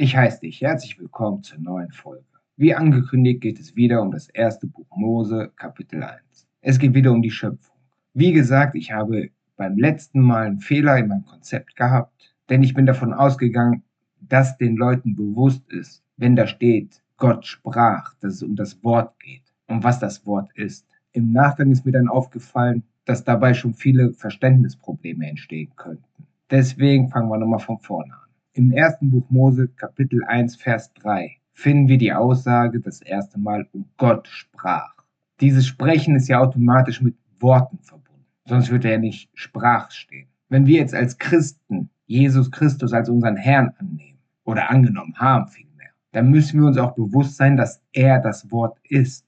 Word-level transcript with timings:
Ich 0.00 0.16
heiße 0.16 0.42
dich 0.42 0.60
herzlich 0.60 0.96
willkommen 1.00 1.42
zur 1.42 1.58
neuen 1.58 1.90
Folge. 1.90 2.22
Wie 2.56 2.72
angekündigt 2.72 3.40
geht 3.40 3.58
es 3.58 3.74
wieder 3.74 4.00
um 4.00 4.12
das 4.12 4.28
erste 4.28 4.68
Buch 4.68 4.86
Mose, 4.94 5.50
Kapitel 5.56 6.04
1. 6.04 6.46
Es 6.60 6.78
geht 6.78 6.94
wieder 6.94 7.10
um 7.10 7.20
die 7.20 7.32
Schöpfung. 7.32 7.74
Wie 8.14 8.30
gesagt, 8.30 8.76
ich 8.76 8.92
habe 8.92 9.30
beim 9.56 9.76
letzten 9.76 10.20
Mal 10.20 10.46
einen 10.46 10.60
Fehler 10.60 10.98
in 10.98 11.08
meinem 11.08 11.24
Konzept 11.24 11.74
gehabt, 11.74 12.32
denn 12.48 12.62
ich 12.62 12.74
bin 12.74 12.86
davon 12.86 13.12
ausgegangen, 13.12 13.82
dass 14.20 14.56
den 14.56 14.76
Leuten 14.76 15.16
bewusst 15.16 15.68
ist, 15.68 16.04
wenn 16.16 16.36
da 16.36 16.46
steht, 16.46 17.02
Gott 17.16 17.44
sprach, 17.44 18.14
dass 18.20 18.34
es 18.34 18.44
um 18.44 18.54
das 18.54 18.80
Wort 18.84 19.18
geht 19.18 19.52
und 19.66 19.82
was 19.82 19.98
das 19.98 20.24
Wort 20.24 20.52
ist. 20.54 20.86
Im 21.10 21.32
Nachgang 21.32 21.72
ist 21.72 21.84
mir 21.84 21.90
dann 21.90 22.06
aufgefallen, 22.06 22.84
dass 23.04 23.24
dabei 23.24 23.52
schon 23.52 23.74
viele 23.74 24.12
Verständnisprobleme 24.12 25.28
entstehen 25.28 25.72
könnten. 25.74 26.28
Deswegen 26.52 27.08
fangen 27.08 27.28
wir 27.30 27.38
nochmal 27.38 27.58
von 27.58 27.80
vorne 27.80 28.14
an. 28.14 28.27
Im 28.58 28.72
ersten 28.72 29.12
Buch 29.12 29.30
Mose, 29.30 29.68
Kapitel 29.68 30.24
1, 30.24 30.56
Vers 30.56 30.92
3, 30.94 31.30
finden 31.52 31.86
wir 31.86 31.96
die 31.96 32.12
Aussage 32.12 32.80
das 32.80 33.00
erste 33.00 33.38
Mal, 33.38 33.68
um 33.70 33.84
Gott 33.96 34.26
sprach. 34.26 34.96
Dieses 35.40 35.64
Sprechen 35.64 36.16
ist 36.16 36.26
ja 36.26 36.40
automatisch 36.40 37.00
mit 37.00 37.14
Worten 37.38 37.78
verbunden, 37.78 38.26
sonst 38.46 38.72
würde 38.72 38.90
er 38.90 38.98
nicht 38.98 39.30
Sprach 39.34 39.92
stehen. 39.92 40.26
Wenn 40.48 40.66
wir 40.66 40.80
jetzt 40.80 40.92
als 40.92 41.18
Christen 41.18 41.90
Jesus 42.06 42.50
Christus 42.50 42.92
als 42.92 43.08
unseren 43.08 43.36
Herrn 43.36 43.74
annehmen 43.78 44.18
oder 44.42 44.68
angenommen 44.70 45.14
haben 45.16 45.46
vielmehr, 45.46 45.90
dann 46.10 46.28
müssen 46.28 46.58
wir 46.58 46.66
uns 46.66 46.78
auch 46.78 46.96
bewusst 46.96 47.36
sein, 47.36 47.56
dass 47.56 47.80
er 47.92 48.18
das 48.18 48.50
Wort 48.50 48.76
ist. 48.88 49.24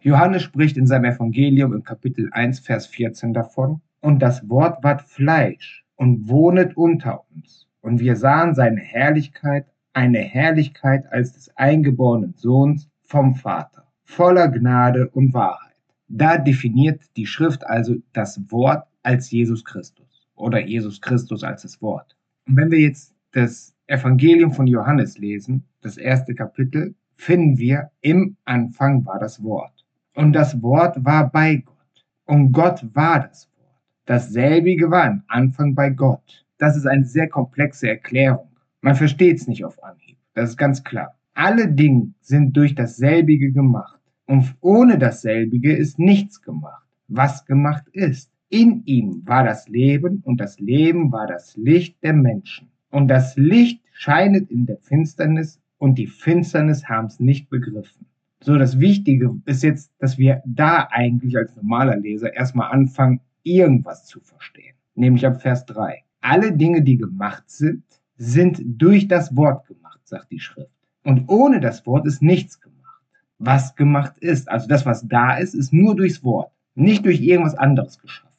Johannes 0.00 0.42
spricht 0.42 0.76
in 0.76 0.88
seinem 0.88 1.04
Evangelium 1.04 1.72
im 1.72 1.84
Kapitel 1.84 2.30
1, 2.32 2.58
Vers 2.58 2.88
14 2.88 3.32
davon, 3.32 3.80
und 4.00 4.18
das 4.18 4.48
Wort 4.48 4.82
ward 4.82 5.02
Fleisch 5.02 5.84
und 5.94 6.28
wohnet 6.28 6.76
unter 6.76 7.22
uns. 7.30 7.68
Und 7.82 8.00
wir 8.00 8.16
sahen 8.16 8.54
seine 8.54 8.80
Herrlichkeit, 8.80 9.66
eine 9.92 10.20
Herrlichkeit 10.20 11.12
als 11.12 11.34
des 11.34 11.54
eingeborenen 11.56 12.34
Sohns 12.34 12.88
vom 13.02 13.34
Vater, 13.34 13.86
voller 14.04 14.48
Gnade 14.48 15.08
und 15.10 15.34
Wahrheit. 15.34 15.76
Da 16.08 16.38
definiert 16.38 17.02
die 17.16 17.26
Schrift 17.26 17.66
also 17.66 17.96
das 18.12 18.40
Wort 18.50 18.86
als 19.02 19.30
Jesus 19.30 19.64
Christus 19.64 20.28
oder 20.34 20.60
Jesus 20.60 21.00
Christus 21.00 21.42
als 21.42 21.62
das 21.62 21.82
Wort. 21.82 22.16
Und 22.46 22.56
wenn 22.56 22.70
wir 22.70 22.78
jetzt 22.78 23.14
das 23.32 23.74
Evangelium 23.86 24.52
von 24.52 24.66
Johannes 24.66 25.18
lesen, 25.18 25.64
das 25.80 25.96
erste 25.96 26.34
Kapitel, 26.34 26.94
finden 27.16 27.58
wir, 27.58 27.90
im 28.00 28.36
Anfang 28.44 29.04
war 29.04 29.18
das 29.18 29.42
Wort. 29.42 29.84
Und 30.14 30.32
das 30.32 30.62
Wort 30.62 31.04
war 31.04 31.30
bei 31.30 31.56
Gott. 31.56 32.04
Und 32.26 32.52
Gott 32.52 32.84
war 32.94 33.28
das 33.28 33.48
Wort. 33.56 33.80
Dasselbige 34.06 34.90
war 34.90 35.06
im 35.06 35.22
Anfang 35.28 35.74
bei 35.74 35.90
Gott. 35.90 36.44
Das 36.58 36.76
ist 36.76 36.86
eine 36.86 37.04
sehr 37.04 37.28
komplexe 37.28 37.88
Erklärung. 37.88 38.48
Man 38.80 38.94
versteht 38.94 39.38
es 39.38 39.46
nicht 39.46 39.64
auf 39.64 39.82
Anhieb. 39.82 40.16
Das 40.34 40.50
ist 40.50 40.56
ganz 40.56 40.84
klar. 40.84 41.16
Alle 41.34 41.68
Dinge 41.68 42.12
sind 42.20 42.56
durch 42.56 42.74
dasselbige 42.74 43.52
gemacht. 43.52 44.00
Und 44.26 44.54
ohne 44.60 44.98
dasselbige 44.98 45.74
ist 45.74 45.98
nichts 45.98 46.42
gemacht. 46.42 46.86
Was 47.08 47.44
gemacht 47.44 47.88
ist. 47.92 48.30
In 48.48 48.82
ihm 48.84 49.22
war 49.24 49.44
das 49.44 49.68
Leben 49.68 50.22
und 50.24 50.40
das 50.40 50.60
Leben 50.60 51.10
war 51.10 51.26
das 51.26 51.56
Licht 51.56 52.02
der 52.02 52.12
Menschen. 52.12 52.68
Und 52.90 53.08
das 53.08 53.36
Licht 53.36 53.82
scheinet 53.92 54.50
in 54.50 54.66
der 54.66 54.76
Finsternis 54.76 55.60
und 55.78 55.96
die 55.96 56.06
Finsternis 56.06 56.88
haben 56.88 57.06
es 57.06 57.18
nicht 57.18 57.48
begriffen. 57.48 58.06
So, 58.40 58.58
das 58.58 58.78
Wichtige 58.78 59.36
ist 59.46 59.62
jetzt, 59.62 59.92
dass 59.98 60.18
wir 60.18 60.42
da 60.44 60.88
eigentlich 60.90 61.36
als 61.36 61.54
normaler 61.56 61.96
Leser 61.96 62.34
erstmal 62.34 62.72
anfangen, 62.72 63.20
irgendwas 63.42 64.04
zu 64.04 64.20
verstehen. 64.20 64.74
Nämlich 64.94 65.24
ab 65.26 65.40
Vers 65.40 65.64
3. 65.66 66.02
Alle 66.22 66.52
Dinge, 66.52 66.82
die 66.82 66.96
gemacht 66.96 67.44
sind, 67.50 67.84
sind 68.16 68.62
durch 68.64 69.08
das 69.08 69.36
Wort 69.36 69.66
gemacht, 69.66 70.00
sagt 70.04 70.30
die 70.30 70.40
Schrift. 70.40 70.70
Und 71.04 71.28
ohne 71.28 71.60
das 71.60 71.84
Wort 71.86 72.06
ist 72.06 72.22
nichts 72.22 72.60
gemacht. 72.60 73.02
Was 73.38 73.74
gemacht 73.74 74.16
ist, 74.18 74.48
also 74.48 74.68
das, 74.68 74.86
was 74.86 75.06
da 75.08 75.36
ist, 75.36 75.54
ist 75.54 75.72
nur 75.72 75.96
durchs 75.96 76.22
Wort, 76.22 76.52
nicht 76.74 77.04
durch 77.04 77.20
irgendwas 77.20 77.56
anderes 77.56 77.98
geschaffen. 77.98 78.30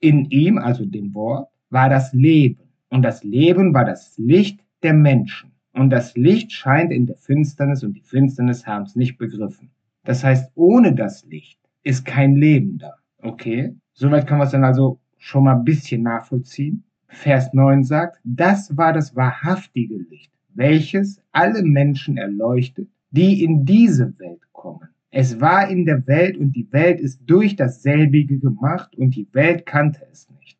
In 0.00 0.26
ihm, 0.26 0.58
also 0.58 0.84
dem 0.84 1.14
Wort, 1.14 1.48
war 1.70 1.88
das 1.88 2.12
Leben. 2.12 2.60
Und 2.90 3.02
das 3.02 3.24
Leben 3.24 3.72
war 3.72 3.84
das 3.84 4.18
Licht 4.18 4.60
der 4.82 4.92
Menschen. 4.92 5.50
Und 5.72 5.90
das 5.90 6.16
Licht 6.16 6.52
scheint 6.52 6.92
in 6.92 7.06
der 7.06 7.16
Finsternis 7.16 7.82
und 7.84 7.94
die 7.94 8.02
Finsternis 8.02 8.66
haben 8.66 8.84
es 8.84 8.96
nicht 8.96 9.16
begriffen. 9.16 9.70
Das 10.04 10.24
heißt, 10.24 10.50
ohne 10.56 10.94
das 10.94 11.24
Licht 11.24 11.58
ist 11.82 12.04
kein 12.04 12.36
Leben 12.36 12.78
da. 12.78 12.94
Okay? 13.22 13.74
Soweit 13.94 14.26
kann 14.26 14.38
man 14.38 14.46
es 14.46 14.52
dann 14.52 14.64
also 14.64 14.98
schon 15.16 15.44
mal 15.44 15.56
ein 15.56 15.64
bisschen 15.64 16.02
nachvollziehen. 16.02 16.84
Vers 17.10 17.52
9 17.52 17.84
sagt, 17.84 18.18
das 18.24 18.76
war 18.76 18.92
das 18.92 19.14
wahrhaftige 19.14 19.96
Licht, 20.10 20.32
welches 20.54 21.20
alle 21.32 21.62
Menschen 21.62 22.16
erleuchtet, 22.16 22.88
die 23.10 23.44
in 23.44 23.64
diese 23.64 24.18
Welt 24.18 24.42
kommen. 24.52 24.88
Es 25.10 25.40
war 25.40 25.68
in 25.68 25.84
der 25.84 26.06
Welt 26.06 26.36
und 26.36 26.52
die 26.52 26.72
Welt 26.72 27.00
ist 27.00 27.20
durch 27.26 27.56
dasselbige 27.56 28.38
gemacht 28.38 28.96
und 28.96 29.16
die 29.16 29.26
Welt 29.32 29.66
kannte 29.66 30.06
es 30.10 30.28
nicht. 30.40 30.56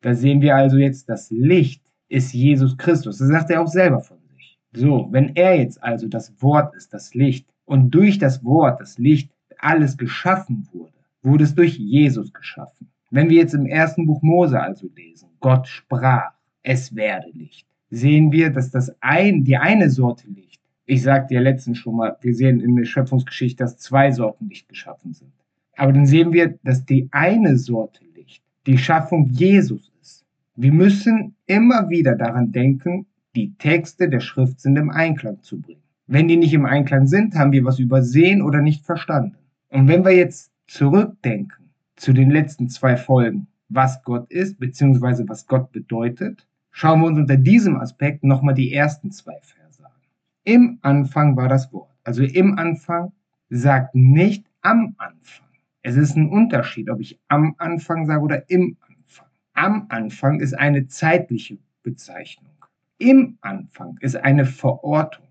Da 0.00 0.14
sehen 0.14 0.40
wir 0.40 0.56
also 0.56 0.76
jetzt, 0.76 1.08
das 1.08 1.30
Licht 1.30 1.82
ist 2.08 2.34
Jesus 2.34 2.76
Christus. 2.76 3.18
Das 3.18 3.28
sagt 3.28 3.50
er 3.50 3.62
auch 3.62 3.68
selber 3.68 4.00
von 4.00 4.18
so, 4.74 5.08
wenn 5.10 5.36
er 5.36 5.58
jetzt 5.58 5.82
also 5.82 6.08
das 6.08 6.32
Wort 6.40 6.74
ist, 6.74 6.94
das 6.94 7.14
Licht, 7.14 7.46
und 7.64 7.90
durch 7.90 8.18
das 8.18 8.42
Wort, 8.44 8.80
das 8.80 8.98
Licht, 8.98 9.30
alles 9.58 9.96
geschaffen 9.96 10.66
wurde, 10.72 10.92
wurde 11.22 11.44
es 11.44 11.54
durch 11.54 11.76
Jesus 11.76 12.32
geschaffen. 12.32 12.88
Wenn 13.12 13.28
wir 13.28 13.36
jetzt 13.36 13.52
im 13.52 13.66
ersten 13.66 14.06
Buch 14.06 14.22
Mose 14.22 14.58
also 14.58 14.88
lesen, 14.96 15.28
Gott 15.40 15.68
sprach, 15.68 16.32
es 16.62 16.96
werde 16.96 17.28
Licht, 17.34 17.66
sehen 17.90 18.32
wir, 18.32 18.48
dass 18.48 18.70
das 18.70 18.96
ein, 19.02 19.44
die 19.44 19.58
eine 19.58 19.90
Sorte 19.90 20.28
Licht, 20.28 20.62
ich 20.86 21.02
sagte 21.02 21.34
ja 21.34 21.42
letztens 21.42 21.76
schon 21.76 21.96
mal, 21.96 22.16
wir 22.22 22.34
sehen 22.34 22.60
in 22.60 22.74
der 22.74 22.86
Schöpfungsgeschichte, 22.86 23.64
dass 23.64 23.76
zwei 23.76 24.10
Sorten 24.12 24.48
Licht 24.48 24.66
geschaffen 24.66 25.12
sind. 25.12 25.30
Aber 25.76 25.92
dann 25.92 26.06
sehen 26.06 26.32
wir, 26.32 26.58
dass 26.64 26.86
die 26.86 27.10
eine 27.12 27.58
Sorte 27.58 28.02
Licht 28.14 28.42
die 28.66 28.78
Schaffung 28.78 29.28
Jesus 29.28 29.92
ist. 30.00 30.24
Wir 30.56 30.72
müssen 30.72 31.34
immer 31.44 31.90
wieder 31.90 32.16
daran 32.16 32.50
denken, 32.50 33.04
die 33.36 33.52
Texte 33.58 34.08
der 34.08 34.20
Schrift 34.20 34.58
sind 34.58 34.76
im 34.76 34.88
Einklang 34.88 35.42
zu 35.42 35.60
bringen. 35.60 35.82
Wenn 36.06 36.28
die 36.28 36.38
nicht 36.38 36.54
im 36.54 36.64
Einklang 36.64 37.06
sind, 37.06 37.34
haben 37.34 37.52
wir 37.52 37.64
was 37.64 37.78
übersehen 37.78 38.40
oder 38.40 38.62
nicht 38.62 38.86
verstanden. 38.86 39.36
Und 39.68 39.86
wenn 39.86 40.02
wir 40.02 40.16
jetzt 40.16 40.50
zurückdenken 40.66 41.61
zu 41.96 42.12
den 42.12 42.30
letzten 42.30 42.68
zwei 42.68 42.96
Folgen, 42.96 43.46
was 43.68 44.02
Gott 44.02 44.30
ist, 44.30 44.58
beziehungsweise 44.58 45.28
was 45.28 45.46
Gott 45.46 45.72
bedeutet, 45.72 46.46
schauen 46.70 47.00
wir 47.00 47.06
uns 47.06 47.18
unter 47.18 47.36
diesem 47.36 47.76
Aspekt 47.76 48.24
nochmal 48.24 48.54
die 48.54 48.72
ersten 48.72 49.10
zwei 49.10 49.38
Verse 49.42 49.84
an. 49.84 49.92
Im 50.44 50.78
Anfang 50.82 51.36
war 51.36 51.48
das 51.48 51.72
Wort. 51.72 51.90
Also 52.04 52.22
im 52.22 52.58
Anfang 52.58 53.12
sagt 53.50 53.94
nicht 53.94 54.44
am 54.62 54.94
Anfang. 54.98 55.48
Es 55.82 55.96
ist 55.96 56.16
ein 56.16 56.28
Unterschied, 56.28 56.90
ob 56.90 57.00
ich 57.00 57.18
am 57.28 57.54
Anfang 57.58 58.06
sage 58.06 58.22
oder 58.22 58.50
im 58.50 58.76
Anfang. 58.80 59.26
Am 59.54 59.86
Anfang 59.88 60.40
ist 60.40 60.54
eine 60.54 60.86
zeitliche 60.86 61.58
Bezeichnung 61.82 62.52
im 63.02 63.36
Anfang 63.40 63.98
ist 64.00 64.16
eine 64.16 64.44
Verortung. 64.44 65.26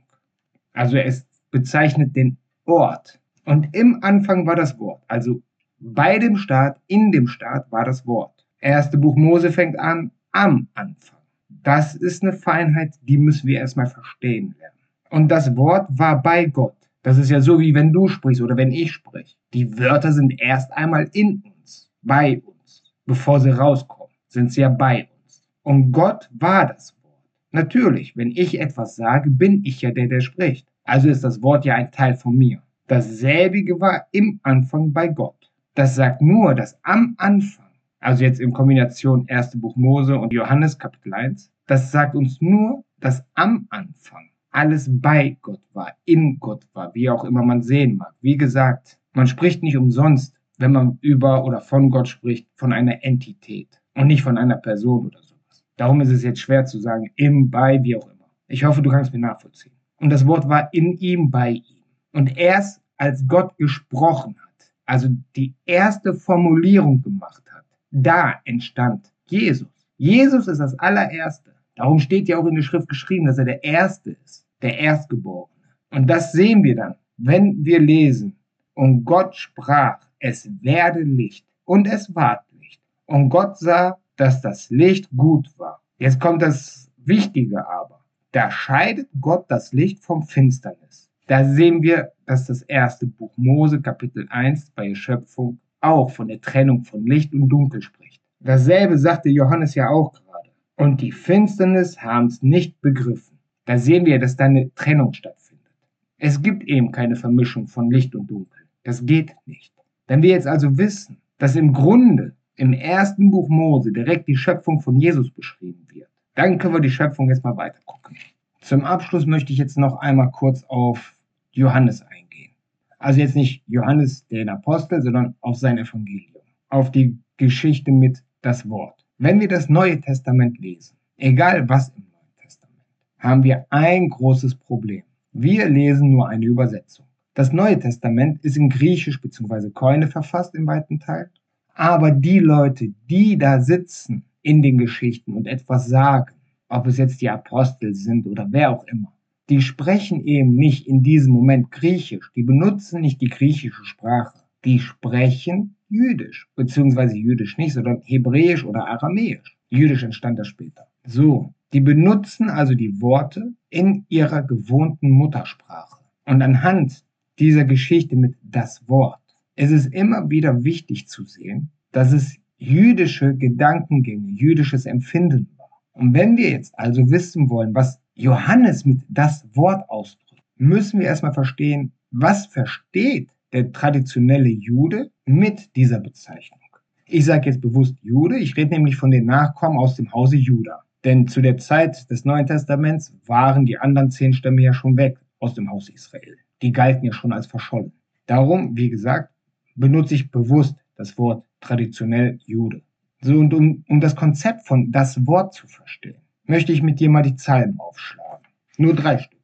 Also 0.73 0.97
es 0.97 1.25
bezeichnet 1.51 2.15
den 2.17 2.37
Ort. 2.65 3.21
Und 3.45 3.73
im 3.73 4.03
Anfang 4.03 4.45
war 4.45 4.57
das 4.57 4.77
Wort. 4.77 5.01
Also 5.07 5.41
bei 5.81 6.19
dem 6.19 6.37
Staat, 6.37 6.79
in 6.87 7.11
dem 7.11 7.27
Staat 7.27 7.71
war 7.71 7.83
das 7.83 8.05
Wort. 8.05 8.45
Erste 8.59 8.97
Buch 8.97 9.15
Mose 9.15 9.51
fängt 9.51 9.79
an 9.79 10.11
am 10.31 10.67
Anfang. 10.75 11.19
Das 11.49 11.95
ist 11.95 12.23
eine 12.23 12.33
Feinheit, 12.33 12.95
die 13.01 13.17
müssen 13.17 13.47
wir 13.47 13.59
erstmal 13.59 13.87
verstehen 13.87 14.55
lernen. 14.59 14.77
Und 15.09 15.29
das 15.29 15.55
Wort 15.57 15.87
war 15.89 16.21
bei 16.21 16.45
Gott. 16.45 16.75
Das 17.01 17.17
ist 17.17 17.31
ja 17.31 17.41
so, 17.41 17.59
wie 17.59 17.73
wenn 17.73 17.91
du 17.91 18.07
sprichst 18.07 18.41
oder 18.41 18.55
wenn 18.55 18.71
ich 18.71 18.91
spreche. 18.91 19.35
Die 19.53 19.77
Wörter 19.79 20.13
sind 20.13 20.39
erst 20.39 20.71
einmal 20.71 21.09
in 21.13 21.43
uns, 21.43 21.91
bei 22.03 22.41
uns. 22.45 22.83
Bevor 23.05 23.39
sie 23.39 23.49
rauskommen, 23.49 24.13
sind 24.27 24.53
sie 24.53 24.61
ja 24.61 24.69
bei 24.69 25.09
uns. 25.23 25.41
Und 25.63 25.91
Gott 25.91 26.29
war 26.31 26.67
das 26.67 26.95
Wort. 27.03 27.25
Natürlich, 27.51 28.15
wenn 28.15 28.31
ich 28.31 28.59
etwas 28.59 28.95
sage, 28.95 29.31
bin 29.31 29.63
ich 29.65 29.81
ja 29.81 29.91
der, 29.91 30.07
der 30.07 30.21
spricht. 30.21 30.67
Also 30.83 31.09
ist 31.09 31.23
das 31.23 31.41
Wort 31.41 31.65
ja 31.65 31.75
ein 31.75 31.91
Teil 31.91 32.15
von 32.15 32.37
mir. 32.37 32.61
Dasselbige 32.87 33.79
war 33.79 34.05
im 34.11 34.39
Anfang 34.43 34.93
bei 34.93 35.07
Gott. 35.07 35.40
Das 35.73 35.95
sagt 35.95 36.21
nur, 36.21 36.53
dass 36.53 36.77
am 36.83 37.15
Anfang, 37.17 37.69
also 38.01 38.23
jetzt 38.23 38.41
in 38.41 38.51
Kombination 38.51 39.25
1. 39.29 39.59
Buch 39.61 39.77
Mose 39.77 40.17
und 40.17 40.33
Johannes 40.33 40.77
Kapitel 40.77 41.13
1, 41.13 41.49
das 41.65 41.91
sagt 41.91 42.13
uns 42.15 42.41
nur, 42.41 42.83
dass 42.99 43.23
am 43.35 43.67
Anfang 43.69 44.29
alles 44.51 44.89
bei 44.91 45.37
Gott 45.41 45.61
war, 45.71 45.93
in 46.03 46.39
Gott 46.39 46.67
war, 46.73 46.93
wie 46.93 47.09
auch 47.09 47.23
immer 47.23 47.41
man 47.41 47.61
sehen 47.63 47.95
mag. 47.95 48.13
Wie 48.19 48.35
gesagt, 48.35 48.99
man 49.13 49.27
spricht 49.27 49.63
nicht 49.63 49.77
umsonst, 49.77 50.35
wenn 50.57 50.73
man 50.73 50.97
über 50.99 51.45
oder 51.45 51.61
von 51.61 51.89
Gott 51.89 52.09
spricht, 52.09 52.49
von 52.55 52.73
einer 52.73 53.05
Entität 53.05 53.81
und 53.95 54.07
nicht 54.07 54.23
von 54.23 54.37
einer 54.37 54.57
Person 54.57 55.07
oder 55.07 55.19
so. 55.23 55.35
Darum 55.77 56.01
ist 56.01 56.09
es 56.11 56.23
jetzt 56.23 56.41
schwer 56.41 56.65
zu 56.65 56.79
sagen, 56.79 57.11
im, 57.15 57.49
bei, 57.49 57.81
wie 57.81 57.95
auch 57.95 58.07
immer. 58.09 58.29
Ich 58.47 58.65
hoffe, 58.65 58.81
du 58.81 58.89
kannst 58.89 59.13
mir 59.13 59.19
nachvollziehen. 59.19 59.73
Und 60.01 60.09
das 60.09 60.27
Wort 60.27 60.49
war 60.49 60.73
in 60.73 60.97
ihm, 60.97 61.31
bei 61.31 61.51
ihm. 61.51 61.83
Und 62.11 62.37
erst 62.37 62.81
als 62.97 63.25
Gott 63.25 63.57
gesprochen 63.57 64.35
hat, 64.41 64.50
also 64.91 65.07
die 65.37 65.55
erste 65.65 66.13
Formulierung 66.13 67.01
gemacht 67.01 67.43
hat, 67.49 67.63
da 67.91 68.41
entstand 68.43 69.09
Jesus. 69.27 69.69
Jesus 69.95 70.49
ist 70.49 70.57
das 70.57 70.77
allererste. 70.79 71.55
Darum 71.75 71.99
steht 71.99 72.27
ja 72.27 72.37
auch 72.37 72.45
in 72.45 72.55
der 72.55 72.61
Schrift 72.61 72.89
geschrieben, 72.89 73.25
dass 73.25 73.37
er 73.37 73.45
der 73.45 73.63
Erste 73.63 74.17
ist. 74.25 74.45
der 74.61 74.77
Erstgeborene. 74.77 75.47
Und 75.91 76.07
das 76.07 76.33
sehen 76.33 76.61
wir 76.65 76.75
dann, 76.75 76.95
wenn 77.15 77.63
wir 77.63 77.79
lesen. 77.79 78.35
Und 78.73 79.05
Gott 79.05 79.33
sprach, 79.37 80.01
es 80.19 80.49
werde 80.61 81.03
Licht. 81.03 81.45
Und 81.63 81.87
es 81.87 82.13
ward 82.13 82.43
Licht. 82.59 82.81
Und 83.05 83.29
Gott 83.29 83.57
sah, 83.59 83.97
dass 84.17 84.41
das 84.41 84.69
Licht 84.71 85.09
gut 85.15 85.47
war. 85.57 85.81
Jetzt 85.99 86.19
kommt 86.19 86.41
das 86.41 86.91
Wichtige 86.97 87.65
aber. 87.65 88.01
Da 88.33 88.51
scheidet 88.51 89.07
Gott 89.21 89.45
das 89.47 89.71
Licht 89.71 89.99
vom 90.03 90.23
Finsternis. 90.23 91.09
Da 91.27 91.45
sehen 91.45 91.81
wir, 91.81 92.11
dass 92.31 92.45
das 92.45 92.61
erste 92.61 93.07
Buch 93.07 93.33
Mose 93.35 93.81
Kapitel 93.81 94.25
1 94.29 94.71
bei 94.71 94.87
Erschöpfung 94.87 95.59
auch 95.81 96.11
von 96.11 96.29
der 96.29 96.39
Trennung 96.39 96.85
von 96.85 97.05
Licht 97.05 97.33
und 97.33 97.49
Dunkel 97.49 97.81
spricht. 97.81 98.21
Dasselbe 98.39 98.97
sagte 98.97 99.27
Johannes 99.27 99.75
ja 99.75 99.89
auch 99.89 100.13
gerade. 100.13 100.49
Und 100.77 101.01
die 101.01 101.11
Finsternis 101.11 102.01
haben 102.01 102.27
es 102.27 102.41
nicht 102.41 102.79
begriffen. 102.79 103.37
Da 103.65 103.77
sehen 103.77 104.05
wir, 104.05 104.17
dass 104.17 104.37
da 104.37 104.45
eine 104.45 104.73
Trennung 104.75 105.11
stattfindet. 105.11 105.73
Es 106.19 106.41
gibt 106.41 106.63
eben 106.63 106.93
keine 106.93 107.17
Vermischung 107.17 107.67
von 107.67 107.91
Licht 107.91 108.15
und 108.15 108.31
Dunkel. 108.31 108.61
Das 108.83 109.05
geht 109.05 109.35
nicht. 109.45 109.73
Wenn 110.07 110.21
wir 110.21 110.29
jetzt 110.29 110.47
also 110.47 110.77
wissen, 110.77 111.17
dass 111.37 111.57
im 111.57 111.73
Grunde 111.73 112.33
im 112.55 112.71
ersten 112.71 113.29
Buch 113.29 113.49
Mose 113.49 113.91
direkt 113.91 114.29
die 114.29 114.37
Schöpfung 114.37 114.79
von 114.79 114.95
Jesus 114.95 115.31
beschrieben 115.31 115.85
wird, 115.89 116.07
dann 116.35 116.57
können 116.59 116.75
wir 116.75 116.79
die 116.79 116.89
Schöpfung 116.89 117.27
jetzt 117.27 117.43
mal 117.43 117.57
weiter 117.57 117.79
gucken. 117.83 118.15
Zum 118.61 118.85
Abschluss 118.85 119.25
möchte 119.25 119.51
ich 119.51 119.59
jetzt 119.59 119.77
noch 119.77 119.97
einmal 119.97 120.31
kurz 120.31 120.63
auf 120.69 121.13
Johannes 121.51 122.01
eingehen. 122.01 122.51
Also 122.99 123.19
jetzt 123.19 123.35
nicht 123.35 123.63
Johannes 123.67 124.25
den 124.27 124.49
Apostel, 124.49 125.01
sondern 125.01 125.35
auf 125.41 125.57
sein 125.57 125.77
Evangelium, 125.77 126.43
auf 126.69 126.91
die 126.91 127.17
Geschichte 127.37 127.91
mit 127.91 128.23
das 128.41 128.67
Wort. 128.69 129.05
Wenn 129.17 129.39
wir 129.39 129.47
das 129.47 129.69
Neue 129.69 129.99
Testament 129.99 130.59
lesen, 130.59 130.95
egal 131.17 131.67
was 131.67 131.89
im 131.89 132.03
Neuen 132.03 132.37
Testament, 132.41 132.85
haben 133.19 133.43
wir 133.43 133.65
ein 133.69 134.09
großes 134.09 134.55
Problem. 134.55 135.03
Wir 135.33 135.69
lesen 135.69 136.11
nur 136.11 136.27
eine 136.27 136.45
Übersetzung. 136.45 137.05
Das 137.33 137.53
Neue 137.53 137.79
Testament 137.79 138.43
ist 138.43 138.57
in 138.57 138.69
Griechisch 138.69 139.21
bzw. 139.21 139.69
Koine 139.69 140.07
verfasst 140.07 140.53
im 140.55 140.67
weiten 140.67 140.99
Teil. 140.99 141.29
Aber 141.73 142.11
die 142.11 142.39
Leute, 142.39 142.93
die 143.09 143.37
da 143.37 143.61
sitzen 143.61 144.25
in 144.41 144.61
den 144.61 144.77
Geschichten 144.77 145.33
und 145.33 145.47
etwas 145.47 145.87
sagen, 145.87 146.33
ob 146.67 146.87
es 146.87 146.97
jetzt 146.97 147.21
die 147.21 147.29
Apostel 147.29 147.95
sind 147.95 148.27
oder 148.27 148.47
wer 148.49 148.71
auch 148.71 148.85
immer, 148.85 149.13
die 149.49 149.61
sprechen 149.61 150.25
eben 150.25 150.53
nicht 150.53 150.87
in 150.87 151.03
diesem 151.03 151.33
Moment 151.33 151.71
Griechisch, 151.71 152.31
die 152.35 152.43
benutzen 152.43 153.01
nicht 153.01 153.21
die 153.21 153.29
griechische 153.29 153.83
Sprache, 153.85 154.39
die 154.65 154.79
sprechen 154.79 155.75
Jüdisch, 155.89 156.47
beziehungsweise 156.55 157.17
Jüdisch 157.17 157.57
nicht, 157.57 157.73
sondern 157.73 158.01
Hebräisch 158.03 158.63
oder 158.63 158.87
Aramäisch. 158.87 159.57
Jüdisch 159.69 160.03
entstand 160.03 160.39
das 160.39 160.47
später. 160.47 160.87
So, 161.05 161.53
die 161.73 161.81
benutzen 161.81 162.49
also 162.49 162.75
die 162.75 163.01
Worte 163.01 163.53
in 163.69 164.05
ihrer 164.09 164.43
gewohnten 164.43 165.09
Muttersprache. 165.09 165.99
Und 166.25 166.41
anhand 166.41 167.03
dieser 167.39 167.65
Geschichte 167.65 168.15
mit 168.15 168.35
das 168.43 168.87
Wort 168.87 169.19
ist 169.55 169.71
es 169.71 169.85
immer 169.85 170.29
wieder 170.29 170.63
wichtig 170.63 171.07
zu 171.07 171.23
sehen, 171.23 171.71
dass 171.91 172.13
es 172.13 172.37
jüdische 172.57 173.35
Gedankengänge, 173.35 174.29
jüdisches 174.29 174.85
Empfinden 174.85 175.49
war. 175.57 175.69
Und 175.93 176.13
wenn 176.13 176.37
wir 176.37 176.51
jetzt 176.51 176.77
also 176.77 177.09
wissen 177.09 177.49
wollen, 177.49 177.73
was 177.73 177.99
Johannes 178.13 178.85
mit 178.85 179.01
das 179.09 179.45
Wort 179.55 179.89
ausdrückt, 179.89 180.43
müssen 180.57 180.99
wir 180.99 181.07
erstmal 181.07 181.33
verstehen, 181.33 181.93
was 182.11 182.45
versteht 182.47 183.29
der 183.53 183.71
traditionelle 183.71 184.49
Jude 184.49 185.11
mit 185.25 185.75
dieser 185.75 185.99
Bezeichnung. 185.99 186.59
Ich 187.05 187.25
sage 187.25 187.47
jetzt 187.47 187.61
bewusst 187.61 187.95
Jude, 188.01 188.37
ich 188.37 188.55
rede 188.55 188.71
nämlich 188.71 188.95
von 188.95 189.11
den 189.11 189.25
Nachkommen 189.25 189.77
aus 189.77 189.95
dem 189.95 190.11
Hause 190.13 190.37
Juda. 190.37 190.83
Denn 191.03 191.27
zu 191.27 191.41
der 191.41 191.57
Zeit 191.57 192.09
des 192.11 192.25
Neuen 192.25 192.45
Testaments 192.45 193.13
waren 193.25 193.65
die 193.65 193.77
anderen 193.77 194.11
zehn 194.11 194.33
Stämme 194.33 194.61
ja 194.61 194.73
schon 194.73 194.95
weg 194.97 195.17
aus 195.39 195.55
dem 195.55 195.69
Haus 195.69 195.89
Israel. 195.89 196.37
Die 196.61 196.71
galten 196.71 197.05
ja 197.05 197.11
schon 197.11 197.33
als 197.33 197.47
verschollen. 197.47 197.91
Darum, 198.27 198.77
wie 198.77 198.89
gesagt, 198.89 199.33
benutze 199.75 200.15
ich 200.15 200.31
bewusst 200.31 200.75
das 200.95 201.17
Wort 201.17 201.43
traditionell 201.59 202.39
Jude. 202.45 202.81
So, 203.21 203.37
und 203.37 203.53
um, 203.53 203.83
um 203.89 203.99
das 203.99 204.15
Konzept 204.15 204.67
von 204.67 204.91
das 204.91 205.25
Wort 205.27 205.53
zu 205.53 205.67
verstehen, 205.67 206.20
möchte 206.45 206.71
ich 206.71 206.81
mit 206.81 206.99
dir 206.99 207.09
mal 207.09 207.23
die 207.23 207.33
Psalmen 207.33 207.79
aufschlagen. 207.79 208.47
Nur 208.77 208.95
drei 208.95 209.17
Stück. 209.17 209.39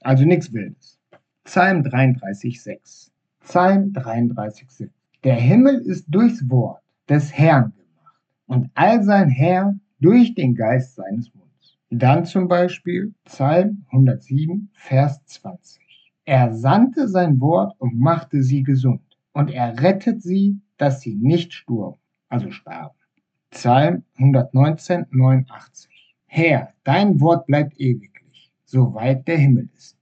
Also 0.00 0.24
nichts 0.24 0.52
Wildes. 0.52 0.98
Psalm 1.44 1.82
33, 1.82 2.62
6. 2.62 3.12
Psalm 3.40 3.92
33, 3.92 4.70
6. 4.70 4.92
Der 5.24 5.34
Himmel 5.34 5.80
ist 5.80 6.06
durchs 6.08 6.48
Wort 6.48 6.82
des 7.08 7.36
Herrn 7.36 7.72
gemacht 7.76 8.20
und 8.46 8.70
all 8.74 9.02
sein 9.02 9.28
Herr 9.28 9.74
durch 10.00 10.34
den 10.34 10.54
Geist 10.54 10.94
seines 10.94 11.34
Mundes. 11.34 11.76
Dann 11.90 12.24
zum 12.24 12.48
Beispiel 12.48 13.14
Psalm 13.24 13.84
107, 13.90 14.70
Vers 14.72 15.24
20. 15.26 15.82
Er 16.24 16.54
sandte 16.54 17.08
sein 17.08 17.40
Wort 17.40 17.74
und 17.78 17.98
machte 17.98 18.42
sie 18.42 18.62
gesund 18.62 19.02
und 19.32 19.50
er 19.50 19.82
rettet 19.82 20.22
sie, 20.22 20.60
dass 20.76 21.00
sie 21.00 21.14
nicht 21.14 21.52
sturben, 21.52 22.00
also 22.28 22.50
starben. 22.50 22.94
Psalm 23.50 24.04
119, 24.16 25.06
89. 25.10 25.89
Herr, 26.32 26.74
dein 26.84 27.20
Wort 27.20 27.48
bleibt 27.48 27.80
ewiglich, 27.80 28.52
soweit 28.64 29.26
der 29.26 29.36
Himmel 29.36 29.68
ist. 29.74 29.98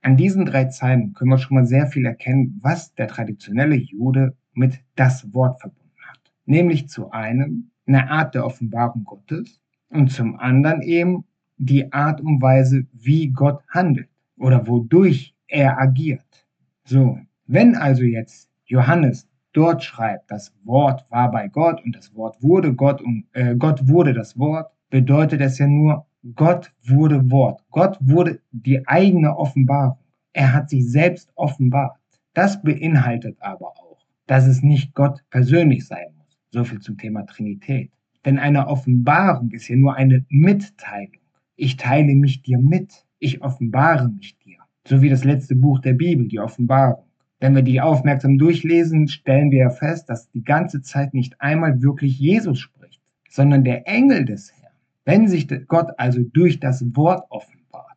An 0.00 0.16
diesen 0.16 0.46
drei 0.46 0.64
Psalmen 0.64 1.12
können 1.12 1.32
wir 1.32 1.36
schon 1.36 1.56
mal 1.56 1.66
sehr 1.66 1.86
viel 1.86 2.06
erkennen, 2.06 2.58
was 2.62 2.94
der 2.94 3.08
traditionelle 3.08 3.74
Jude 3.74 4.34
mit 4.54 4.80
das 4.94 5.34
Wort 5.34 5.60
verbunden 5.60 5.98
hat. 6.08 6.18
Nämlich 6.46 6.88
zu 6.88 7.10
einem 7.10 7.70
eine 7.86 8.08
Art 8.10 8.34
der 8.34 8.46
Offenbarung 8.46 9.04
Gottes 9.04 9.60
und 9.90 10.10
zum 10.10 10.40
anderen 10.40 10.80
eben 10.80 11.26
die 11.58 11.92
Art 11.92 12.22
und 12.22 12.40
Weise, 12.40 12.86
wie 12.94 13.28
Gott 13.28 13.62
handelt 13.68 14.08
oder 14.38 14.66
wodurch 14.66 15.34
er 15.46 15.78
agiert. 15.78 16.46
So, 16.84 17.18
wenn 17.46 17.76
also 17.76 18.02
jetzt 18.02 18.48
Johannes 18.64 19.28
dort 19.52 19.84
schreibt, 19.84 20.30
das 20.30 20.54
Wort 20.64 21.04
war 21.10 21.30
bei 21.30 21.48
Gott 21.48 21.84
und 21.84 21.94
das 21.94 22.14
Wort 22.14 22.42
wurde 22.42 22.72
Gott 22.72 23.02
und 23.02 23.26
äh, 23.34 23.54
Gott 23.56 23.86
wurde 23.86 24.14
das 24.14 24.38
Wort, 24.38 24.73
bedeutet 24.94 25.40
es 25.40 25.58
ja 25.58 25.66
nur, 25.66 26.06
Gott 26.36 26.72
wurde 26.84 27.28
Wort. 27.32 27.64
Gott 27.72 27.98
wurde 28.00 28.38
die 28.52 28.86
eigene 28.86 29.36
Offenbarung. 29.36 29.98
Er 30.32 30.52
hat 30.52 30.70
sich 30.70 30.88
selbst 30.88 31.32
offenbart. 31.34 31.98
Das 32.32 32.62
beinhaltet 32.62 33.36
aber 33.40 33.70
auch, 33.70 33.98
dass 34.28 34.46
es 34.46 34.62
nicht 34.62 34.94
Gott 34.94 35.24
persönlich 35.30 35.84
sein 35.84 36.14
muss. 36.16 36.38
So 36.52 36.62
viel 36.62 36.78
zum 36.78 36.96
Thema 36.96 37.26
Trinität. 37.26 37.90
Denn 38.24 38.38
eine 38.38 38.68
Offenbarung 38.68 39.50
ist 39.50 39.66
ja 39.66 39.74
nur 39.74 39.96
eine 39.96 40.24
Mitteilung. 40.28 41.24
Ich 41.56 41.76
teile 41.76 42.14
mich 42.14 42.42
dir 42.42 42.58
mit. 42.58 43.04
Ich 43.18 43.42
offenbare 43.42 44.08
mich 44.08 44.38
dir. 44.38 44.58
So 44.86 45.02
wie 45.02 45.08
das 45.08 45.24
letzte 45.24 45.56
Buch 45.56 45.80
der 45.80 45.94
Bibel, 45.94 46.28
die 46.28 46.38
Offenbarung. 46.38 47.02
Wenn 47.40 47.56
wir 47.56 47.62
die 47.62 47.80
aufmerksam 47.80 48.38
durchlesen, 48.38 49.08
stellen 49.08 49.50
wir 49.50 49.58
ja 49.58 49.70
fest, 49.70 50.08
dass 50.08 50.30
die 50.30 50.44
ganze 50.44 50.82
Zeit 50.82 51.14
nicht 51.14 51.40
einmal 51.40 51.82
wirklich 51.82 52.16
Jesus 52.20 52.60
spricht, 52.60 53.00
sondern 53.28 53.64
der 53.64 53.88
Engel 53.88 54.24
des 54.24 54.52
Herrn. 54.52 54.63
Wenn 55.04 55.28
sich 55.28 55.48
Gott 55.68 55.90
also 55.98 56.22
durch 56.22 56.60
das 56.60 56.82
Wort 56.96 57.26
offenbart, 57.30 57.96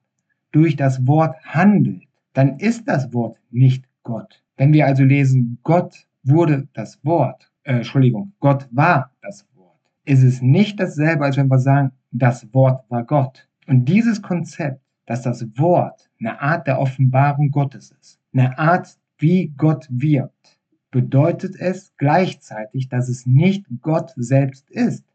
durch 0.52 0.76
das 0.76 1.08
Wort 1.08 1.36
handelt, 1.46 2.04
dann 2.34 2.60
ist 2.60 2.88
das 2.88 3.14
Wort 3.14 3.38
nicht 3.50 3.86
Gott. 4.04 4.44
Wenn 4.58 4.74
wir 4.74 4.86
also 4.86 5.04
lesen, 5.04 5.60
Gott 5.64 6.08
wurde 6.24 6.68
das 6.74 7.04
Wort, 7.06 7.50
äh, 7.64 7.78
Entschuldigung, 7.78 8.34
Gott 8.40 8.68
war 8.72 9.12
das 9.22 9.48
Wort, 9.56 9.80
ist 10.06 10.24
es 10.24 10.42
nicht 10.42 10.80
dasselbe, 10.80 11.26
als 11.26 11.38
wenn 11.38 11.50
wir 11.50 11.60
sagen, 11.60 11.92
das 12.12 12.54
Wort 12.54 12.84
war 12.90 13.04
Gott. 13.04 13.48
Und 13.68 13.86
dieses 13.86 14.22
Konzept, 14.22 14.82
dass 15.06 15.22
das 15.22 15.46
Wort 15.58 16.10
eine 16.20 16.42
Art 16.42 16.68
der 16.68 16.80
Offenbarung 16.80 17.52
Gottes 17.52 17.92
ist, 18.02 18.20
eine 18.34 18.58
Art, 18.58 18.98
wie 19.18 19.54
Gott 19.58 19.88
wirkt, 19.90 20.60
bedeutet 20.92 21.56
es 21.56 21.94
gleichzeitig, 21.98 22.90
dass 22.90 23.10
es 23.10 23.26
nicht 23.26 23.66
Gott 23.82 24.14
selbst 24.16 24.70
ist 24.70 25.06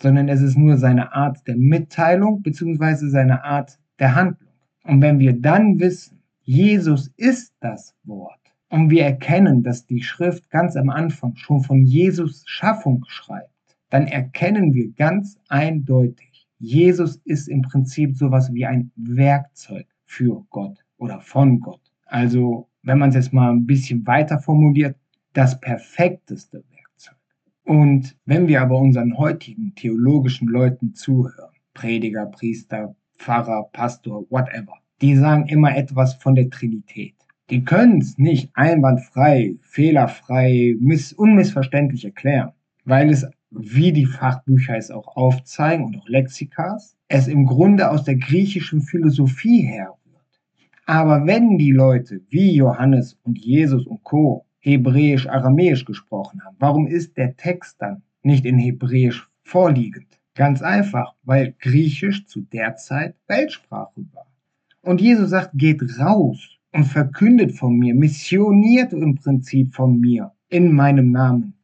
sondern 0.00 0.28
es 0.28 0.42
ist 0.42 0.56
nur 0.56 0.76
seine 0.76 1.12
Art 1.12 1.46
der 1.46 1.56
Mitteilung 1.56 2.42
bzw. 2.42 3.08
seine 3.08 3.44
Art 3.44 3.78
der 3.98 4.14
Handlung. 4.14 4.50
Und 4.84 5.00
wenn 5.00 5.18
wir 5.18 5.40
dann 5.40 5.78
wissen, 5.78 6.18
Jesus 6.42 7.12
ist 7.16 7.54
das 7.60 7.94
Wort 8.04 8.40
und 8.68 8.90
wir 8.90 9.04
erkennen, 9.04 9.62
dass 9.62 9.86
die 9.86 10.02
Schrift 10.02 10.50
ganz 10.50 10.76
am 10.76 10.90
Anfang 10.90 11.36
schon 11.36 11.62
von 11.62 11.84
Jesus 11.84 12.42
Schaffung 12.46 13.04
schreibt, 13.06 13.50
dann 13.90 14.06
erkennen 14.06 14.74
wir 14.74 14.90
ganz 14.92 15.38
eindeutig, 15.48 16.48
Jesus 16.58 17.16
ist 17.24 17.48
im 17.48 17.62
Prinzip 17.62 18.16
sowas 18.16 18.52
wie 18.52 18.66
ein 18.66 18.90
Werkzeug 18.96 19.86
für 20.04 20.44
Gott 20.50 20.78
oder 20.96 21.20
von 21.20 21.60
Gott. 21.60 21.80
Also, 22.06 22.68
wenn 22.82 22.98
man 22.98 23.10
es 23.10 23.16
jetzt 23.16 23.32
mal 23.32 23.50
ein 23.50 23.66
bisschen 23.66 24.06
weiter 24.06 24.38
formuliert, 24.38 24.96
das 25.32 25.60
perfekteste 25.60 26.64
und 27.64 28.16
wenn 28.24 28.48
wir 28.48 28.62
aber 28.62 28.78
unseren 28.78 29.16
heutigen 29.18 29.74
theologischen 29.74 30.48
Leuten 30.48 30.94
zuhören, 30.94 31.54
Prediger, 31.74 32.26
Priester, 32.26 32.94
Pfarrer, 33.18 33.68
Pastor, 33.72 34.24
whatever, 34.30 34.74
die 35.00 35.16
sagen 35.16 35.46
immer 35.48 35.76
etwas 35.76 36.14
von 36.14 36.34
der 36.34 36.50
Trinität. 36.50 37.14
Die 37.50 37.64
können 37.64 38.00
es 38.00 38.18
nicht 38.18 38.50
einwandfrei, 38.54 39.56
fehlerfrei, 39.60 40.74
miss 40.80 41.12
unmissverständlich 41.12 42.04
erklären, 42.04 42.52
weil 42.84 43.10
es 43.10 43.26
wie 43.50 43.92
die 43.92 44.06
Fachbücher 44.06 44.76
es 44.76 44.90
auch 44.90 45.16
aufzeigen 45.16 45.84
und 45.84 45.98
auch 45.98 46.08
Lexikas, 46.08 46.96
es 47.08 47.28
im 47.28 47.44
Grunde 47.44 47.90
aus 47.90 48.04
der 48.04 48.16
griechischen 48.16 48.80
Philosophie 48.80 49.62
herrührt. 49.62 49.98
Aber 50.86 51.26
wenn 51.26 51.58
die 51.58 51.72
Leute 51.72 52.22
wie 52.30 52.54
Johannes 52.54 53.18
und 53.22 53.38
Jesus 53.38 53.86
und 53.86 54.02
Co. 54.02 54.46
Hebräisch, 54.64 55.28
Aramäisch 55.28 55.84
gesprochen 55.84 56.40
haben, 56.44 56.56
warum 56.60 56.86
ist 56.86 57.16
der 57.16 57.36
Text 57.36 57.82
dann 57.82 58.02
nicht 58.22 58.44
in 58.44 58.58
Hebräisch 58.58 59.28
vorliegend? 59.42 60.20
Ganz 60.36 60.62
einfach, 60.62 61.14
weil 61.24 61.54
Griechisch 61.58 62.26
zu 62.26 62.42
der 62.42 62.76
Zeit 62.76 63.16
Weltsprache 63.26 64.04
war. 64.12 64.26
Und 64.80 65.00
Jesus 65.00 65.30
sagt, 65.30 65.50
geht 65.54 65.82
raus 65.98 66.58
und 66.72 66.84
verkündet 66.84 67.52
von 67.52 67.76
mir, 67.76 67.94
missioniert 67.94 68.92
im 68.92 69.16
Prinzip 69.16 69.74
von 69.74 69.98
mir 69.98 70.32
in 70.48 70.72
meinem 70.72 71.10
Namen. 71.10 71.54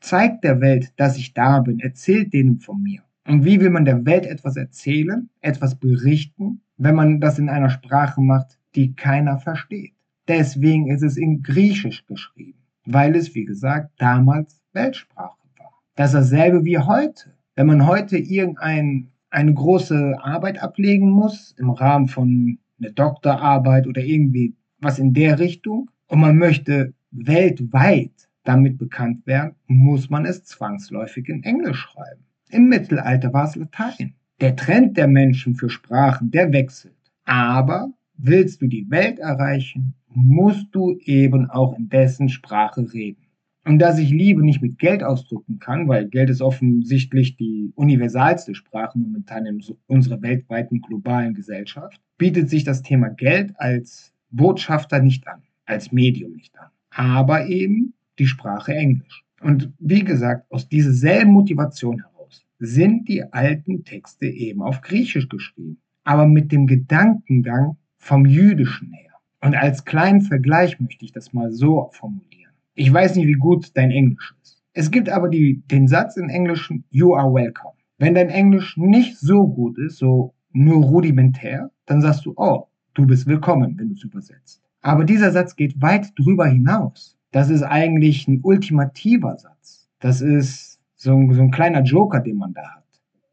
Zeigt 0.00 0.42
der 0.42 0.60
Welt, 0.62 0.94
dass 0.96 1.18
ich 1.18 1.34
da 1.34 1.60
bin, 1.60 1.80
erzählt 1.80 2.32
denen 2.32 2.60
von 2.60 2.82
mir. 2.82 3.02
Und 3.26 3.44
wie 3.44 3.60
will 3.60 3.70
man 3.70 3.84
der 3.84 4.06
Welt 4.06 4.24
etwas 4.24 4.56
erzählen, 4.56 5.28
etwas 5.42 5.74
berichten, 5.74 6.62
wenn 6.78 6.94
man 6.94 7.20
das 7.20 7.38
in 7.38 7.50
einer 7.50 7.68
Sprache 7.68 8.22
macht, 8.22 8.58
die 8.74 8.94
keiner 8.94 9.38
versteht? 9.38 9.92
Deswegen 10.28 10.90
ist 10.90 11.02
es 11.02 11.16
in 11.16 11.42
Griechisch 11.42 12.06
geschrieben, 12.06 12.58
weil 12.84 13.16
es, 13.16 13.34
wie 13.34 13.44
gesagt, 13.44 13.90
damals 13.98 14.60
Weltsprache 14.72 15.38
war. 15.58 15.72
Das 15.96 16.12
ist 16.12 16.32
dasselbe 16.32 16.64
wie 16.64 16.78
heute. 16.78 17.34
Wenn 17.56 17.66
man 17.66 17.86
heute 17.86 18.18
irgendeine 18.18 19.08
große 19.32 20.16
Arbeit 20.20 20.62
ablegen 20.62 21.10
muss, 21.10 21.54
im 21.58 21.70
Rahmen 21.70 22.08
von 22.08 22.58
einer 22.78 22.92
Doktorarbeit 22.92 23.86
oder 23.86 24.02
irgendwie 24.02 24.54
was 24.80 24.98
in 24.98 25.12
der 25.14 25.38
Richtung, 25.38 25.90
und 26.08 26.20
man 26.20 26.36
möchte 26.36 26.94
weltweit 27.10 28.28
damit 28.44 28.78
bekannt 28.78 29.26
werden, 29.26 29.54
muss 29.66 30.08
man 30.08 30.24
es 30.24 30.44
zwangsläufig 30.44 31.28
in 31.28 31.42
Englisch 31.42 31.80
schreiben. 31.80 32.24
Im 32.50 32.68
Mittelalter 32.68 33.32
war 33.32 33.44
es 33.44 33.56
Latein. 33.56 34.14
Der 34.40 34.56
Trend 34.56 34.96
der 34.96 35.08
Menschen 35.08 35.54
für 35.54 35.68
Sprachen, 35.68 36.30
der 36.30 36.52
wechselt. 36.52 36.94
Aber 37.24 37.90
willst 38.16 38.62
du 38.62 38.66
die 38.68 38.90
Welt 38.90 39.18
erreichen, 39.18 39.94
musst 40.14 40.66
du 40.72 40.96
eben 41.00 41.50
auch 41.50 41.76
in 41.76 41.88
dessen 41.88 42.28
Sprache 42.28 42.92
reden. 42.92 43.28
Und 43.64 43.80
dass 43.80 43.98
ich 43.98 44.10
Liebe 44.10 44.42
nicht 44.42 44.62
mit 44.62 44.78
Geld 44.78 45.02
ausdrücken 45.02 45.58
kann, 45.58 45.88
weil 45.88 46.08
Geld 46.08 46.30
ist 46.30 46.40
offensichtlich 46.40 47.36
die 47.36 47.70
universalste 47.74 48.54
Sprache 48.54 48.98
momentan 48.98 49.44
in 49.44 49.62
unserer 49.86 50.22
weltweiten 50.22 50.80
globalen 50.80 51.34
Gesellschaft, 51.34 52.00
bietet 52.16 52.48
sich 52.48 52.64
das 52.64 52.82
Thema 52.82 53.08
Geld 53.08 53.52
als 53.56 54.14
Botschafter 54.30 55.00
nicht 55.00 55.28
an, 55.28 55.42
als 55.66 55.92
Medium 55.92 56.32
nicht 56.32 56.58
an. 56.58 56.68
Aber 56.90 57.46
eben 57.46 57.92
die 58.18 58.26
Sprache 58.26 58.74
Englisch. 58.74 59.24
Und 59.42 59.70
wie 59.78 60.02
gesagt, 60.02 60.50
aus 60.50 60.68
dieser 60.68 60.92
selben 60.92 61.32
Motivation 61.32 62.00
heraus 62.00 62.46
sind 62.58 63.08
die 63.08 63.22
alten 63.32 63.84
Texte 63.84 64.26
eben 64.26 64.62
auf 64.62 64.80
Griechisch 64.80 65.28
geschrieben, 65.28 65.80
aber 66.04 66.26
mit 66.26 66.50
dem 66.52 66.66
Gedankengang 66.66 67.76
vom 67.98 68.24
Jüdischen 68.24 68.92
her. 68.92 69.07
Und 69.40 69.54
als 69.54 69.84
kleinen 69.84 70.20
Vergleich 70.20 70.80
möchte 70.80 71.04
ich 71.04 71.12
das 71.12 71.32
mal 71.32 71.52
so 71.52 71.90
formulieren. 71.92 72.52
Ich 72.74 72.92
weiß 72.92 73.16
nicht, 73.16 73.26
wie 73.26 73.34
gut 73.34 73.76
dein 73.76 73.90
Englisch 73.90 74.34
ist. 74.42 74.62
Es 74.72 74.90
gibt 74.90 75.08
aber 75.08 75.28
die, 75.28 75.62
den 75.70 75.88
Satz 75.88 76.16
im 76.16 76.28
Englischen, 76.28 76.84
you 76.90 77.14
are 77.14 77.32
welcome. 77.32 77.74
Wenn 77.98 78.14
dein 78.14 78.28
Englisch 78.28 78.76
nicht 78.76 79.18
so 79.18 79.46
gut 79.46 79.78
ist, 79.78 79.98
so 79.98 80.34
nur 80.52 80.84
rudimentär, 80.84 81.70
dann 81.86 82.00
sagst 82.00 82.26
du, 82.26 82.34
oh, 82.36 82.66
du 82.94 83.06
bist 83.06 83.26
willkommen, 83.26 83.78
wenn 83.78 83.88
du 83.88 83.94
es 83.94 84.04
übersetzt. 84.04 84.62
Aber 84.80 85.04
dieser 85.04 85.32
Satz 85.32 85.56
geht 85.56 85.80
weit 85.82 86.12
drüber 86.16 86.46
hinaus. 86.46 87.16
Das 87.32 87.50
ist 87.50 87.62
eigentlich 87.62 88.26
ein 88.28 88.40
ultimativer 88.42 89.36
Satz. 89.36 89.88
Das 90.00 90.20
ist 90.20 90.80
so 90.94 91.14
ein, 91.14 91.32
so 91.32 91.42
ein 91.42 91.50
kleiner 91.50 91.82
Joker, 91.82 92.20
den 92.20 92.36
man 92.36 92.54
da 92.54 92.62
hat. 92.62 92.84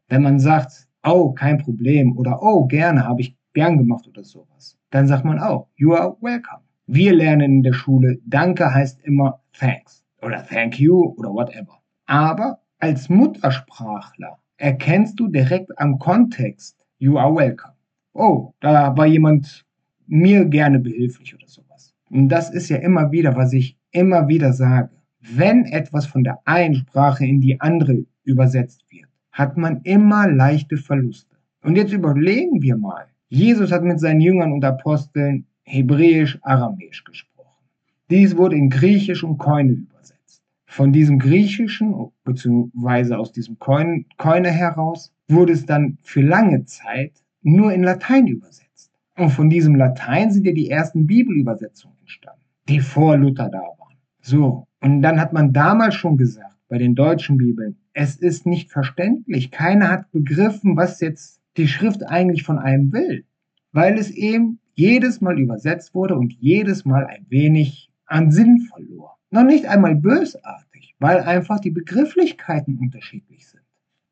Wenn 0.08 0.22
man 0.22 0.38
sagt, 0.38 0.88
oh, 1.04 1.32
kein 1.32 1.58
Problem 1.58 2.16
oder 2.16 2.42
oh, 2.42 2.66
gerne, 2.66 3.06
habe 3.06 3.20
ich 3.22 3.36
gern 3.54 3.78
gemacht 3.78 4.06
oder 4.08 4.22
sowas, 4.22 4.76
dann 4.96 5.06
sagt 5.06 5.24
man 5.24 5.38
auch, 5.38 5.68
you 5.76 5.92
are 5.94 6.16
welcome. 6.20 6.62
Wir 6.86 7.12
lernen 7.12 7.56
in 7.56 7.62
der 7.62 7.74
Schule, 7.74 8.18
danke 8.24 8.72
heißt 8.72 9.02
immer 9.02 9.40
thanks 9.52 10.02
oder 10.22 10.42
thank 10.46 10.80
you 10.80 11.14
oder 11.18 11.30
whatever. 11.30 11.80
Aber 12.06 12.60
als 12.78 13.10
Muttersprachler 13.10 14.38
erkennst 14.56 15.20
du 15.20 15.28
direkt 15.28 15.78
am 15.78 15.98
Kontext, 15.98 16.78
you 16.98 17.18
are 17.18 17.34
welcome. 17.34 17.74
Oh, 18.14 18.54
da 18.60 18.96
war 18.96 19.06
jemand 19.06 19.66
mir 20.06 20.46
gerne 20.46 20.78
behilflich 20.78 21.34
oder 21.34 21.46
sowas. 21.46 21.92
Und 22.08 22.30
das 22.30 22.50
ist 22.50 22.70
ja 22.70 22.78
immer 22.78 23.12
wieder, 23.12 23.36
was 23.36 23.52
ich 23.52 23.76
immer 23.90 24.28
wieder 24.28 24.54
sage, 24.54 24.90
wenn 25.20 25.66
etwas 25.66 26.06
von 26.06 26.24
der 26.24 26.38
einen 26.46 26.76
Sprache 26.76 27.26
in 27.26 27.42
die 27.42 27.60
andere 27.60 28.06
übersetzt 28.24 28.84
wird, 28.90 29.10
hat 29.32 29.58
man 29.58 29.82
immer 29.82 30.26
leichte 30.26 30.78
Verluste. 30.78 31.36
Und 31.62 31.76
jetzt 31.76 31.92
überlegen 31.92 32.62
wir 32.62 32.76
mal. 32.76 33.06
Jesus 33.28 33.72
hat 33.72 33.82
mit 33.82 33.98
seinen 33.98 34.20
Jüngern 34.20 34.52
und 34.52 34.64
Aposteln 34.64 35.46
Hebräisch, 35.64 36.38
Aramäisch 36.42 37.02
gesprochen. 37.02 37.64
Dies 38.08 38.36
wurde 38.36 38.56
in 38.56 38.70
Griechisch 38.70 39.24
und 39.24 39.38
Koine 39.38 39.72
übersetzt. 39.72 40.42
Von 40.66 40.92
diesem 40.92 41.18
Griechischen, 41.18 41.94
beziehungsweise 42.22 43.18
aus 43.18 43.32
diesem 43.32 43.58
Koine 43.58 44.50
heraus, 44.50 45.12
wurde 45.28 45.52
es 45.52 45.66
dann 45.66 45.98
für 46.02 46.22
lange 46.22 46.64
Zeit 46.64 47.24
nur 47.42 47.72
in 47.72 47.82
Latein 47.82 48.28
übersetzt. 48.28 48.92
Und 49.16 49.30
von 49.30 49.50
diesem 49.50 49.74
Latein 49.74 50.30
sind 50.30 50.46
ja 50.46 50.52
die 50.52 50.70
ersten 50.70 51.06
Bibelübersetzungen 51.06 51.96
entstanden, 52.00 52.44
die 52.68 52.80
vor 52.80 53.16
Luther 53.16 53.48
da 53.48 53.58
waren. 53.58 53.96
So, 54.20 54.66
und 54.80 55.02
dann 55.02 55.20
hat 55.20 55.32
man 55.32 55.52
damals 55.52 55.94
schon 55.94 56.16
gesagt, 56.16 56.56
bei 56.68 56.78
den 56.78 56.94
deutschen 56.94 57.38
Bibeln, 57.38 57.76
es 57.92 58.16
ist 58.16 58.46
nicht 58.46 58.70
verständlich. 58.70 59.50
Keiner 59.50 59.88
hat 59.88 60.12
begriffen, 60.12 60.76
was 60.76 61.00
jetzt 61.00 61.40
die 61.56 61.68
Schrift 61.68 62.06
eigentlich 62.06 62.42
von 62.42 62.58
einem 62.58 62.92
will, 62.92 63.24
weil 63.72 63.98
es 63.98 64.10
eben 64.10 64.60
jedes 64.74 65.20
Mal 65.20 65.38
übersetzt 65.38 65.94
wurde 65.94 66.16
und 66.16 66.34
jedes 66.34 66.84
Mal 66.84 67.06
ein 67.06 67.26
wenig 67.28 67.90
an 68.06 68.30
Sinn 68.30 68.60
verlor. 68.60 69.16
Noch 69.30 69.44
nicht 69.44 69.66
einmal 69.66 69.94
bösartig, 69.94 70.94
weil 70.98 71.20
einfach 71.20 71.60
die 71.60 71.70
Begrifflichkeiten 71.70 72.78
unterschiedlich 72.78 73.48
sind. 73.48 73.62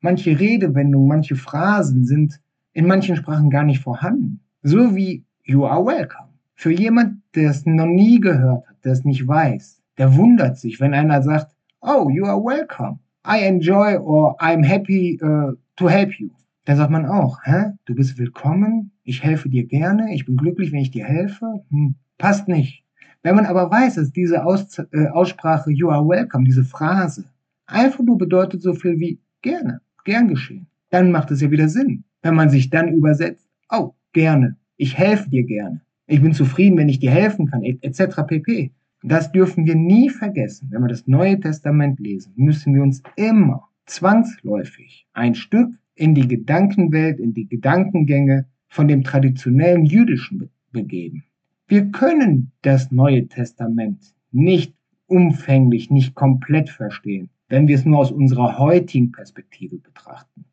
Manche 0.01 0.39
Redewendungen, 0.39 1.09
manche 1.09 1.37
Phrasen 1.37 2.05
sind 2.05 2.41
in 2.73 2.87
manchen 2.87 3.17
Sprachen 3.17 3.51
gar 3.51 3.65
nicht 3.65 3.81
vorhanden. 3.81 4.41
So 4.63 4.95
wie 4.95 5.25
You 5.45 5.67
are 5.67 5.85
welcome. 5.85 6.31
Für 6.55 6.73
jemand, 6.73 7.21
der 7.35 7.51
es 7.51 7.67
noch 7.67 7.87
nie 7.87 8.19
gehört 8.19 8.67
hat, 8.67 8.77
der 8.85 8.93
es 8.93 9.05
nicht 9.05 9.27
weiß, 9.27 9.83
der 9.99 10.17
wundert 10.17 10.59
sich, 10.59 10.81
wenn 10.81 10.95
einer 10.95 11.23
sagt, 11.23 11.55
oh, 11.83 12.09
you 12.09 12.25
are 12.25 12.43
welcome. 12.43 12.99
I 13.27 13.41
enjoy 13.47 13.97
or 13.99 14.37
I'm 14.41 14.65
happy 14.65 15.21
uh, 15.23 15.53
to 15.77 15.89
help 15.89 16.19
you. 16.19 16.31
Dann 16.65 16.79
sagt 16.79 16.91
man 16.91 17.05
auch, 17.05 17.41
hä, 17.45 17.73
du 17.85 17.95
bist 17.95 18.19
willkommen, 18.19 18.93
ich 19.03 19.23
helfe 19.23 19.51
dir 19.51 19.67
gerne, 19.67 20.15
ich 20.15 20.25
bin 20.25 20.37
glücklich, 20.37 20.73
wenn 20.73 20.81
ich 20.81 20.91
dir 20.91 21.05
helfe. 21.05 21.63
Hm, 21.71 21.97
passt 22.17 22.49
nicht. 22.49 22.85
Wenn 23.23 23.37
man 23.37 23.45
aber 23.47 23.71
weiß, 23.71 23.97
dass 23.97 24.13
diese 24.13 24.45
Aus 24.45 24.79
äh, 24.79 25.09
Aussprache 25.09 25.71
you 25.71 25.91
are 25.91 26.07
welcome, 26.07 26.45
diese 26.45 26.65
Phrase, 26.65 27.25
einfach 27.67 28.01
nur 28.01 28.17
bedeutet 28.17 28.63
so 28.63 28.73
viel 28.75 28.99
wie 28.99 29.19
gerne, 29.43 29.81
gern 30.05 30.29
geschehen, 30.29 30.67
dann 30.91 31.11
macht 31.11 31.31
es 31.31 31.43
ja 31.43 31.51
wieder 31.51 31.69
Sinn. 31.69 32.05
Wenn 32.23 32.35
man 32.35 32.49
sich 32.49 32.71
dann 32.71 32.89
übersetzt, 32.89 33.47
oh, 33.71 33.93
gerne, 34.13 34.57
ich 34.77 34.97
helfe 34.97 35.29
dir 35.29 35.45
gerne, 35.45 35.83
ich 36.07 36.23
bin 36.23 36.33
zufrieden, 36.33 36.79
wenn 36.79 36.89
ich 36.89 36.99
dir 36.99 37.11
helfen 37.11 37.51
kann, 37.51 37.63
etc. 37.63 38.23
pp. 38.27 38.73
Das 39.03 39.33
dürfen 39.33 39.67
wir 39.67 39.75
nie 39.75 40.09
vergessen. 40.09 40.69
Wenn 40.71 40.81
wir 40.81 40.89
das 40.89 41.07
Neue 41.07 41.39
Testament 41.39 42.01
lesen, 42.01 42.33
müssen 42.37 42.75
wir 42.75 42.83
uns 42.83 43.03
immer 43.17 43.69
zwangsläufig 43.85 45.07
ein 45.13 45.35
Stück 45.35 45.69
in 45.95 46.15
die 46.15 46.29
Gedankenwelt, 46.29 47.21
in 47.21 47.35
die 47.35 47.47
Gedankengänge 47.47 48.47
von 48.69 48.89
dem 48.89 49.05
traditionellen 49.05 49.85
Jüdischen 49.85 50.51
begeben. 50.73 51.25
Wir 51.67 51.91
können 51.91 52.53
das 52.63 52.91
Neue 52.91 53.29
Testament 53.29 54.15
nicht 54.33 54.75
umfänglich, 55.07 55.91
nicht 55.91 56.15
komplett 56.15 56.69
verstehen, 56.71 57.31
wenn 57.49 57.69
wir 57.69 57.77
es 57.77 57.85
nur 57.85 57.99
aus 57.99 58.11
unserer 58.11 58.59
heutigen 58.59 59.13
Perspektive 59.13 59.79
betrachten. 59.79 60.45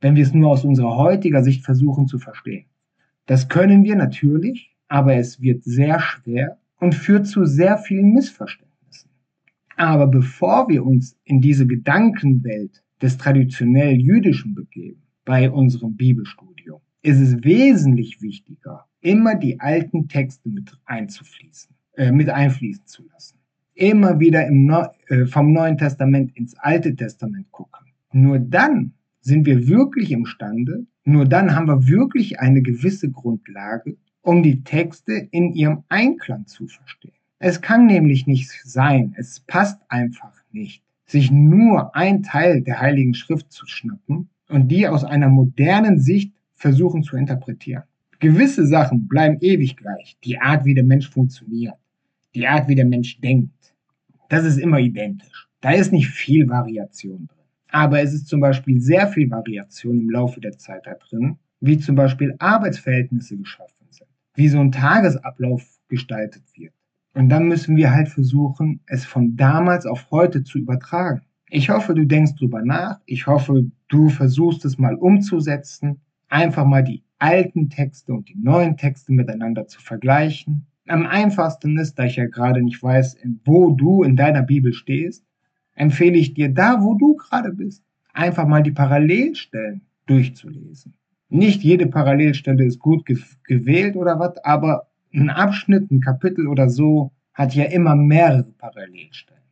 Wenn 0.00 0.16
wir 0.16 0.22
es 0.22 0.34
nur 0.34 0.50
aus 0.50 0.64
unserer 0.64 0.96
heutiger 0.96 1.42
Sicht 1.42 1.64
versuchen 1.64 2.06
zu 2.06 2.18
verstehen. 2.18 2.66
Das 3.26 3.48
können 3.48 3.84
wir 3.84 3.96
natürlich, 3.96 4.74
aber 4.88 5.14
es 5.14 5.40
wird 5.40 5.64
sehr 5.64 6.00
schwer 6.00 6.58
und 6.78 6.94
führt 6.94 7.26
zu 7.26 7.46
sehr 7.46 7.78
vielen 7.78 8.12
Missverständnissen. 8.12 9.10
Aber 9.76 10.06
bevor 10.06 10.68
wir 10.68 10.84
uns 10.84 11.16
in 11.24 11.40
diese 11.40 11.66
Gedankenwelt 11.66 12.81
des 13.02 13.18
traditionell 13.18 13.94
Jüdischen 14.00 14.54
begeben, 14.54 15.02
bei 15.24 15.50
unserem 15.50 15.96
Bibelstudium, 15.96 16.80
ist 17.02 17.20
es 17.20 17.42
wesentlich 17.44 18.22
wichtiger, 18.22 18.86
immer 19.00 19.34
die 19.34 19.60
alten 19.60 20.08
Texte 20.08 20.48
mit 20.48 20.72
einzufließen, 20.84 21.74
äh, 21.96 22.12
mit 22.12 22.28
einfließen 22.30 22.86
zu 22.86 23.04
lassen. 23.12 23.38
Immer 23.74 24.20
wieder 24.20 24.48
Neu 24.50 24.86
äh, 25.08 25.26
vom 25.26 25.52
Neuen 25.52 25.76
Testament 25.76 26.36
ins 26.36 26.56
Alte 26.58 26.94
Testament 26.94 27.50
gucken. 27.50 27.86
Nur 28.12 28.38
dann 28.38 28.92
sind 29.20 29.46
wir 29.46 29.66
wirklich 29.66 30.10
imstande, 30.12 30.86
nur 31.04 31.24
dann 31.24 31.54
haben 31.54 31.66
wir 31.66 31.88
wirklich 31.88 32.38
eine 32.40 32.62
gewisse 32.62 33.10
Grundlage, 33.10 33.96
um 34.20 34.42
die 34.42 34.62
Texte 34.62 35.28
in 35.30 35.52
ihrem 35.52 35.82
Einklang 35.88 36.46
zu 36.46 36.66
verstehen. 36.68 37.12
Es 37.38 37.60
kann 37.60 37.86
nämlich 37.86 38.26
nicht 38.26 38.50
sein, 38.62 39.14
es 39.16 39.40
passt 39.40 39.80
einfach 39.88 40.32
nicht, 40.52 40.81
sich 41.12 41.30
nur 41.30 41.94
ein 41.94 42.22
Teil 42.22 42.62
der 42.62 42.80
Heiligen 42.80 43.14
Schrift 43.14 43.52
zu 43.52 43.66
schnappen 43.66 44.28
und 44.48 44.68
die 44.68 44.88
aus 44.88 45.04
einer 45.04 45.28
modernen 45.28 46.00
Sicht 46.00 46.34
versuchen 46.54 47.02
zu 47.02 47.16
interpretieren. 47.16 47.84
Gewisse 48.18 48.66
Sachen 48.66 49.08
bleiben 49.08 49.38
ewig 49.40 49.76
gleich. 49.76 50.16
Die 50.24 50.38
Art, 50.38 50.64
wie 50.64 50.74
der 50.74 50.84
Mensch 50.84 51.08
funktioniert, 51.08 51.74
die 52.34 52.46
Art, 52.46 52.68
wie 52.68 52.74
der 52.74 52.86
Mensch 52.86 53.20
denkt, 53.20 53.74
das 54.28 54.44
ist 54.44 54.58
immer 54.58 54.78
identisch. 54.78 55.48
Da 55.60 55.72
ist 55.72 55.92
nicht 55.92 56.08
viel 56.08 56.48
Variation 56.48 57.26
drin. 57.26 57.46
Aber 57.68 58.00
es 58.00 58.12
ist 58.12 58.28
zum 58.28 58.40
Beispiel 58.40 58.80
sehr 58.80 59.06
viel 59.08 59.30
Variation 59.30 60.00
im 60.00 60.10
Laufe 60.10 60.40
der 60.40 60.56
Zeit 60.58 60.86
da 60.86 60.94
drin, 60.94 61.36
wie 61.60 61.78
zum 61.78 61.94
Beispiel 61.94 62.34
Arbeitsverhältnisse 62.38 63.36
geschaffen 63.36 63.86
sind, 63.90 64.08
wie 64.34 64.48
so 64.48 64.60
ein 64.60 64.72
Tagesablauf 64.72 65.64
gestaltet 65.88 66.42
wird. 66.54 66.74
Und 67.14 67.28
dann 67.28 67.48
müssen 67.48 67.76
wir 67.76 67.92
halt 67.92 68.08
versuchen, 68.08 68.80
es 68.86 69.04
von 69.04 69.36
damals 69.36 69.86
auf 69.86 70.10
heute 70.10 70.44
zu 70.44 70.58
übertragen. 70.58 71.22
Ich 71.50 71.68
hoffe, 71.68 71.94
du 71.94 72.06
denkst 72.06 72.36
drüber 72.36 72.62
nach. 72.62 73.00
Ich 73.04 73.26
hoffe, 73.26 73.70
du 73.88 74.08
versuchst 74.08 74.64
es 74.64 74.78
mal 74.78 74.94
umzusetzen. 74.94 76.00
Einfach 76.28 76.64
mal 76.64 76.82
die 76.82 77.02
alten 77.18 77.68
Texte 77.68 78.12
und 78.12 78.28
die 78.28 78.38
neuen 78.38 78.76
Texte 78.76 79.12
miteinander 79.12 79.66
zu 79.66 79.80
vergleichen. 79.80 80.66
Am 80.88 81.06
einfachsten 81.06 81.78
ist, 81.78 81.98
da 81.98 82.04
ich 82.04 82.16
ja 82.16 82.26
gerade 82.26 82.62
nicht 82.62 82.82
weiß, 82.82 83.18
wo 83.44 83.70
du 83.70 84.02
in 84.02 84.16
deiner 84.16 84.42
Bibel 84.42 84.72
stehst, 84.72 85.24
empfehle 85.74 86.16
ich 86.16 86.34
dir 86.34 86.48
da, 86.48 86.82
wo 86.82 86.94
du 86.94 87.16
gerade 87.16 87.52
bist, 87.52 87.84
einfach 88.12 88.46
mal 88.46 88.62
die 88.62 88.72
Parallelstellen 88.72 89.82
durchzulesen. 90.06 90.94
Nicht 91.28 91.62
jede 91.62 91.86
Parallelstelle 91.86 92.64
ist 92.64 92.78
gut 92.78 93.06
gewählt 93.44 93.96
oder 93.96 94.18
was, 94.18 94.36
aber 94.44 94.88
ein 95.14 95.30
Abschnitt, 95.30 95.90
ein 95.90 96.00
Kapitel 96.00 96.46
oder 96.46 96.68
so 96.68 97.12
hat 97.34 97.54
ja 97.54 97.64
immer 97.64 97.94
mehrere 97.94 98.52
Parallelstellen. 98.58 99.42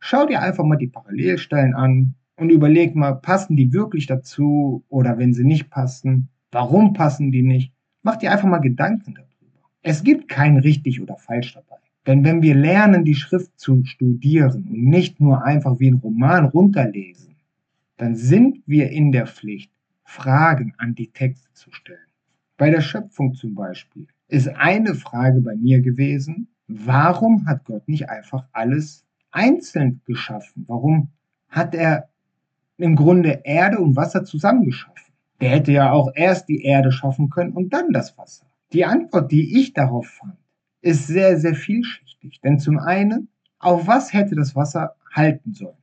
Schau 0.00 0.26
dir 0.26 0.42
einfach 0.42 0.64
mal 0.64 0.76
die 0.76 0.86
Parallelstellen 0.88 1.74
an 1.74 2.14
und 2.36 2.50
überleg 2.50 2.94
mal, 2.94 3.14
passen 3.14 3.56
die 3.56 3.72
wirklich 3.72 4.06
dazu 4.06 4.84
oder 4.88 5.18
wenn 5.18 5.34
sie 5.34 5.44
nicht 5.44 5.70
passen, 5.70 6.28
warum 6.52 6.92
passen 6.92 7.32
die 7.32 7.42
nicht? 7.42 7.72
Mach 8.02 8.16
dir 8.16 8.32
einfach 8.32 8.48
mal 8.48 8.58
Gedanken 8.58 9.14
darüber. 9.14 9.68
Es 9.82 10.02
gibt 10.04 10.28
kein 10.28 10.58
richtig 10.58 11.00
oder 11.00 11.16
falsch 11.16 11.54
dabei. 11.54 11.76
Denn 12.06 12.24
wenn 12.24 12.42
wir 12.42 12.54
lernen, 12.54 13.04
die 13.04 13.14
Schrift 13.14 13.58
zu 13.58 13.84
studieren 13.84 14.64
und 14.68 14.84
nicht 14.84 15.20
nur 15.20 15.44
einfach 15.44 15.78
wie 15.78 15.90
ein 15.90 15.98
Roman 15.98 16.46
runterlesen, 16.46 17.36
dann 17.96 18.14
sind 18.14 18.62
wir 18.66 18.90
in 18.90 19.12
der 19.12 19.26
Pflicht, 19.26 19.70
Fragen 20.04 20.72
an 20.78 20.94
die 20.94 21.08
Texte 21.08 21.52
zu 21.52 21.70
stellen. 21.70 21.98
Bei 22.56 22.70
der 22.70 22.80
Schöpfung 22.80 23.34
zum 23.34 23.54
Beispiel 23.54 24.06
ist 24.28 24.48
eine 24.48 24.94
Frage 24.94 25.40
bei 25.40 25.56
mir 25.56 25.80
gewesen, 25.80 26.48
warum 26.66 27.46
hat 27.46 27.64
Gott 27.64 27.88
nicht 27.88 28.08
einfach 28.08 28.44
alles 28.52 29.04
einzeln 29.30 30.02
geschaffen? 30.04 30.64
Warum 30.68 31.08
hat 31.48 31.74
er 31.74 32.08
im 32.76 32.94
Grunde 32.94 33.40
Erde 33.44 33.78
und 33.78 33.96
Wasser 33.96 34.24
zusammengeschaffen? 34.24 35.12
Der 35.40 35.50
hätte 35.50 35.72
ja 35.72 35.92
auch 35.92 36.10
erst 36.14 36.48
die 36.48 36.62
Erde 36.62 36.92
schaffen 36.92 37.30
können 37.30 37.52
und 37.52 37.72
dann 37.72 37.92
das 37.92 38.16
Wasser. 38.18 38.46
Die 38.72 38.84
Antwort, 38.84 39.32
die 39.32 39.60
ich 39.60 39.72
darauf 39.72 40.06
fand, 40.06 40.36
ist 40.82 41.06
sehr, 41.06 41.38
sehr 41.38 41.54
vielschichtig. 41.54 42.40
Denn 42.42 42.58
zum 42.58 42.78
einen, 42.78 43.28
auf 43.58 43.86
was 43.86 44.12
hätte 44.12 44.34
das 44.34 44.54
Wasser 44.54 44.94
halten 45.12 45.54
sollen? 45.54 45.76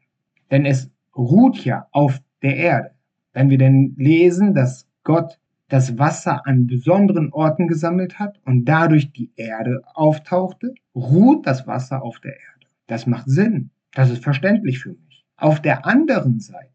Denn 0.51 0.65
es 0.65 0.91
ruht 1.15 1.63
ja 1.65 1.87
auf 1.91 2.21
der 2.41 2.57
Erde. 2.57 2.91
Wenn 3.33 3.49
wir 3.49 3.57
denn 3.57 3.95
lesen, 3.97 4.53
dass 4.53 4.87
Gott 5.03 5.39
das 5.67 5.97
Wasser 5.97 6.45
an 6.45 6.67
besonderen 6.67 7.31
Orten 7.33 7.67
gesammelt 7.67 8.19
hat 8.19 8.39
und 8.45 8.65
dadurch 8.65 9.11
die 9.11 9.31
Erde 9.35 9.81
auftauchte, 9.93 10.73
ruht 10.93 11.47
das 11.47 11.65
Wasser 11.65 12.03
auf 12.03 12.19
der 12.19 12.33
Erde. 12.33 12.67
Das 12.87 13.07
macht 13.07 13.29
Sinn. 13.29 13.71
Das 13.93 14.11
ist 14.11 14.23
verständlich 14.23 14.79
für 14.79 14.89
mich. 14.89 15.25
Auf 15.37 15.61
der 15.61 15.85
anderen 15.85 16.39
Seite 16.39 16.69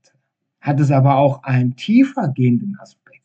hat 0.60 0.80
es 0.80 0.90
aber 0.90 1.16
auch 1.16 1.42
einen 1.44 1.76
tiefer 1.76 2.28
gehenden 2.28 2.76
Aspekt. 2.80 3.20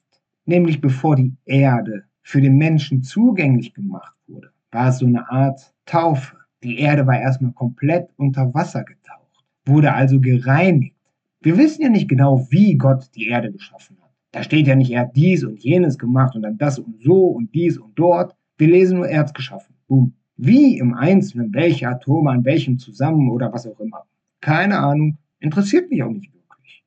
Nämlich 0.45 0.79
bevor 0.81 1.15
die 1.15 1.33
Erde 1.45 2.03
für 2.21 2.41
den 2.41 2.57
Menschen 2.57 3.03
zugänglich 3.03 3.73
gemacht 3.73 4.15
wurde, 4.27 4.51
war 4.71 4.89
es 4.89 4.99
so 4.99 5.05
eine 5.05 5.29
Art 5.29 5.73
Taufe. 5.85 6.37
Die 6.63 6.79
Erde 6.79 7.07
war 7.07 7.19
erstmal 7.19 7.51
komplett 7.51 8.09
unter 8.17 8.53
Wasser 8.53 8.83
getaucht, 8.83 9.43
wurde 9.65 9.93
also 9.93 10.19
gereinigt. 10.19 10.95
Wir 11.41 11.57
wissen 11.57 11.81
ja 11.81 11.89
nicht 11.89 12.07
genau, 12.07 12.47
wie 12.49 12.77
Gott 12.77 13.09
die 13.15 13.27
Erde 13.27 13.51
geschaffen 13.51 13.97
hat. 14.01 14.04
Da 14.35 14.43
steht 14.43 14.67
ja 14.67 14.75
nicht, 14.75 14.91
er 14.91 15.03
hat 15.03 15.15
dies 15.15 15.45
und 15.45 15.63
jenes 15.63 15.97
gemacht 15.97 16.35
und 16.35 16.41
dann 16.41 16.57
das 16.57 16.77
und 16.77 17.01
so 17.01 17.27
und 17.27 17.55
dies 17.55 17.77
und 17.77 17.97
dort. 17.97 18.35
Wir 18.57 18.67
lesen 18.67 18.97
nur, 18.97 19.07
er 19.07 19.19
hat 19.19 19.27
es 19.27 19.33
geschaffen. 19.33 19.77
Boom. 19.87 20.13
Wie 20.35 20.77
im 20.77 20.93
Einzelnen, 20.93 21.53
welche 21.53 21.87
Atome 21.87 22.31
an 22.31 22.43
welchem 22.43 22.77
zusammen 22.77 23.29
oder 23.29 23.53
was 23.53 23.65
auch 23.65 23.79
immer. 23.79 24.03
Keine 24.41 24.77
Ahnung. 24.79 25.19
Interessiert 25.39 25.89
mich 25.89 26.03
auch 26.03 26.11
nicht 26.11 26.33
wirklich. 26.33 26.83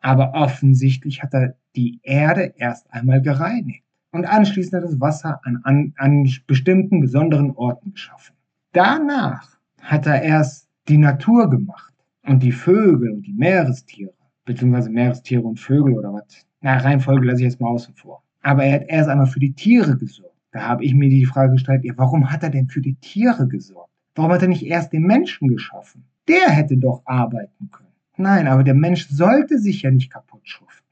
Aber 0.00 0.32
offensichtlich 0.32 1.22
hat 1.22 1.34
er 1.34 1.54
die 1.76 2.00
Erde 2.02 2.54
erst 2.56 2.90
einmal 2.90 3.20
gereinigt 3.20 3.84
und 4.12 4.24
anschließend 4.24 4.76
hat 4.76 4.84
das 4.84 5.00
Wasser 5.00 5.38
an, 5.44 5.60
an, 5.64 5.92
an 5.98 6.26
bestimmten 6.46 7.00
besonderen 7.00 7.50
Orten 7.50 7.92
geschaffen. 7.92 8.34
Danach 8.72 9.58
hat 9.82 10.06
er 10.06 10.22
erst 10.22 10.66
die 10.88 10.96
Natur 10.96 11.50
gemacht 11.50 11.92
und 12.26 12.42
die 12.42 12.52
Vögel 12.52 13.10
und 13.10 13.26
die 13.26 13.34
Meerestiere 13.34 14.14
beziehungsweise 14.44 14.90
Meerestiere 14.90 15.42
und 15.42 15.60
Vögel 15.60 15.94
oder 15.94 16.12
was. 16.12 16.46
Na, 16.60 16.78
Reihenfolge 16.78 17.26
lasse 17.26 17.40
ich 17.42 17.44
jetzt 17.44 17.60
mal 17.60 17.68
außen 17.68 17.94
vor. 17.94 18.22
Aber 18.42 18.64
er 18.64 18.74
hat 18.74 18.88
erst 18.88 19.08
einmal 19.08 19.26
für 19.26 19.40
die 19.40 19.52
Tiere 19.52 19.96
gesorgt. 19.96 20.36
Da 20.52 20.62
habe 20.62 20.84
ich 20.84 20.94
mir 20.94 21.08
die 21.08 21.24
Frage 21.24 21.52
gestellt, 21.52 21.84
ja, 21.84 21.94
warum 21.96 22.30
hat 22.30 22.42
er 22.42 22.50
denn 22.50 22.68
für 22.68 22.80
die 22.80 22.94
Tiere 22.94 23.48
gesorgt? 23.48 23.90
Warum 24.14 24.32
hat 24.32 24.42
er 24.42 24.48
nicht 24.48 24.66
erst 24.66 24.92
den 24.92 25.02
Menschen 25.02 25.48
geschaffen? 25.48 26.04
Der 26.28 26.50
hätte 26.50 26.76
doch 26.76 27.02
arbeiten 27.06 27.70
können. 27.70 27.88
Nein, 28.16 28.46
aber 28.46 28.62
der 28.62 28.74
Mensch 28.74 29.08
sollte 29.08 29.58
sich 29.58 29.82
ja 29.82 29.90
nicht 29.90 30.10
kaputt 30.10 30.42
schuften. 30.44 30.82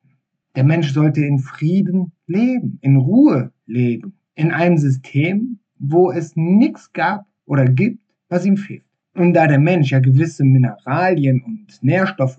Der 0.56 0.64
Mensch 0.64 0.92
sollte 0.92 1.24
in 1.24 1.38
Frieden 1.38 2.12
leben, 2.26 2.78
in 2.80 2.96
Ruhe 2.96 3.52
leben, 3.66 4.14
in 4.34 4.50
einem 4.50 4.78
System, 4.78 5.58
wo 5.78 6.10
es 6.10 6.34
nichts 6.34 6.92
gab 6.92 7.26
oder 7.44 7.66
gibt, 7.66 8.00
was 8.28 8.46
ihm 8.46 8.56
fehlt. 8.56 8.84
Und 9.14 9.34
da 9.34 9.46
der 9.46 9.58
Mensch 9.58 9.90
ja 9.90 10.00
gewisse 10.00 10.44
Mineralien 10.44 11.42
und 11.42 11.82
Nährstoffe 11.82 12.38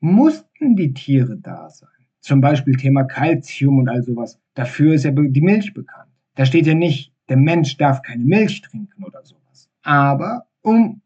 mussten 0.00 0.76
die 0.76 0.92
Tiere 0.92 1.36
da 1.36 1.68
sein. 1.68 1.88
Zum 2.20 2.40
Beispiel 2.40 2.76
Thema 2.76 3.04
Kalzium 3.04 3.78
und 3.78 3.88
all 3.88 4.02
sowas. 4.02 4.38
Dafür 4.54 4.94
ist 4.94 5.04
ja 5.04 5.10
die 5.12 5.40
Milch 5.40 5.72
bekannt. 5.72 6.10
Da 6.34 6.44
steht 6.44 6.66
ja 6.66 6.74
nicht, 6.74 7.14
der 7.28 7.36
Mensch 7.36 7.76
darf 7.76 8.02
keine 8.02 8.24
Milch 8.24 8.60
trinken 8.62 9.04
oder 9.04 9.22
sowas. 9.24 9.70
Aber 9.82 10.46
um 10.62 11.00